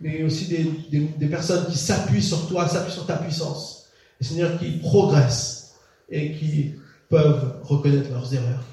[0.00, 3.86] mais aussi des, des, personnes qui s'appuient sur toi, s'appuient sur ta puissance.
[4.20, 5.76] Et Seigneur, qui progressent
[6.10, 6.74] et qui
[7.08, 8.64] peuvent reconnaître leurs erreurs.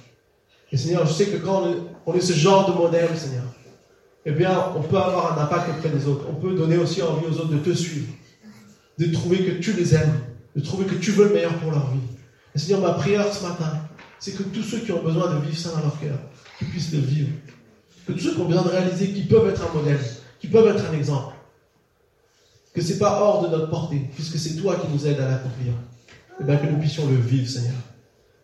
[0.72, 1.64] Et Seigneur, je sais que quand
[2.06, 3.44] on est ce genre de modèle, Seigneur,
[4.26, 6.26] eh bien, on peut avoir un impact auprès des autres.
[6.30, 8.08] On peut donner aussi envie aux autres de te suivre,
[8.98, 10.20] de trouver que tu les aimes,
[10.56, 12.00] de trouver que tu veux le meilleur pour leur vie.
[12.54, 13.72] Et Seigneur, ma prière ce matin,
[14.20, 16.18] c'est que tous ceux qui ont besoin de vivre ça dans leur cœur,
[16.58, 17.30] qu'ils puissent le vivre.
[18.06, 20.00] Que tous ceux qui ont besoin de réaliser qu'ils peuvent être un modèle,
[20.40, 21.36] qu'ils peuvent être un exemple.
[22.74, 25.30] Que ce n'est pas hors de notre portée, puisque c'est toi qui nous aides à
[25.30, 25.74] l'accomplir.
[26.42, 27.76] Eh bien que nous puissions le vivre, Seigneur.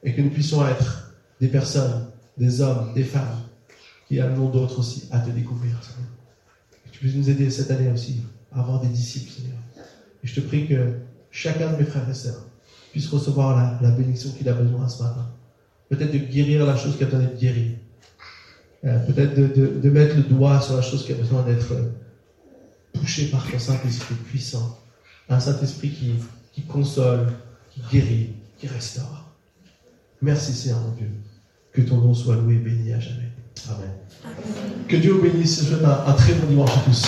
[0.04, 1.12] Et que nous puissions être
[1.42, 2.08] des personnes,
[2.38, 3.45] des hommes, des femmes,
[4.08, 6.10] qui amènent d'autres aussi à te découvrir, Seigneur.
[6.84, 9.58] Que tu puisses nous aider cette année aussi à avoir des disciples, Seigneur.
[10.24, 10.94] Et je te prie que
[11.32, 12.46] chacun de mes frères et sœurs
[12.92, 15.30] puisse recevoir la, bénédiction qu'il a besoin ce matin.
[15.90, 17.76] Peut-être de guérir la chose qui a besoin d'être guérie.
[18.86, 21.90] Euh, peut-être de, mettre le doigt sur la chose qui a besoin d'être euh,
[22.94, 24.80] touchée par ton Saint-Esprit puissant.
[25.28, 26.14] Un Saint-Esprit qui,
[26.54, 27.34] qui console,
[27.72, 29.26] qui guérit, qui restaure.
[30.22, 31.10] Merci Seigneur mon Dieu.
[31.72, 33.25] Que ton nom soit loué et béni à jamais.
[33.70, 33.90] Amen.
[34.88, 35.62] Que Dieu bénisse.
[35.64, 37.04] Je souhaite un, un très bon dimanche à tous.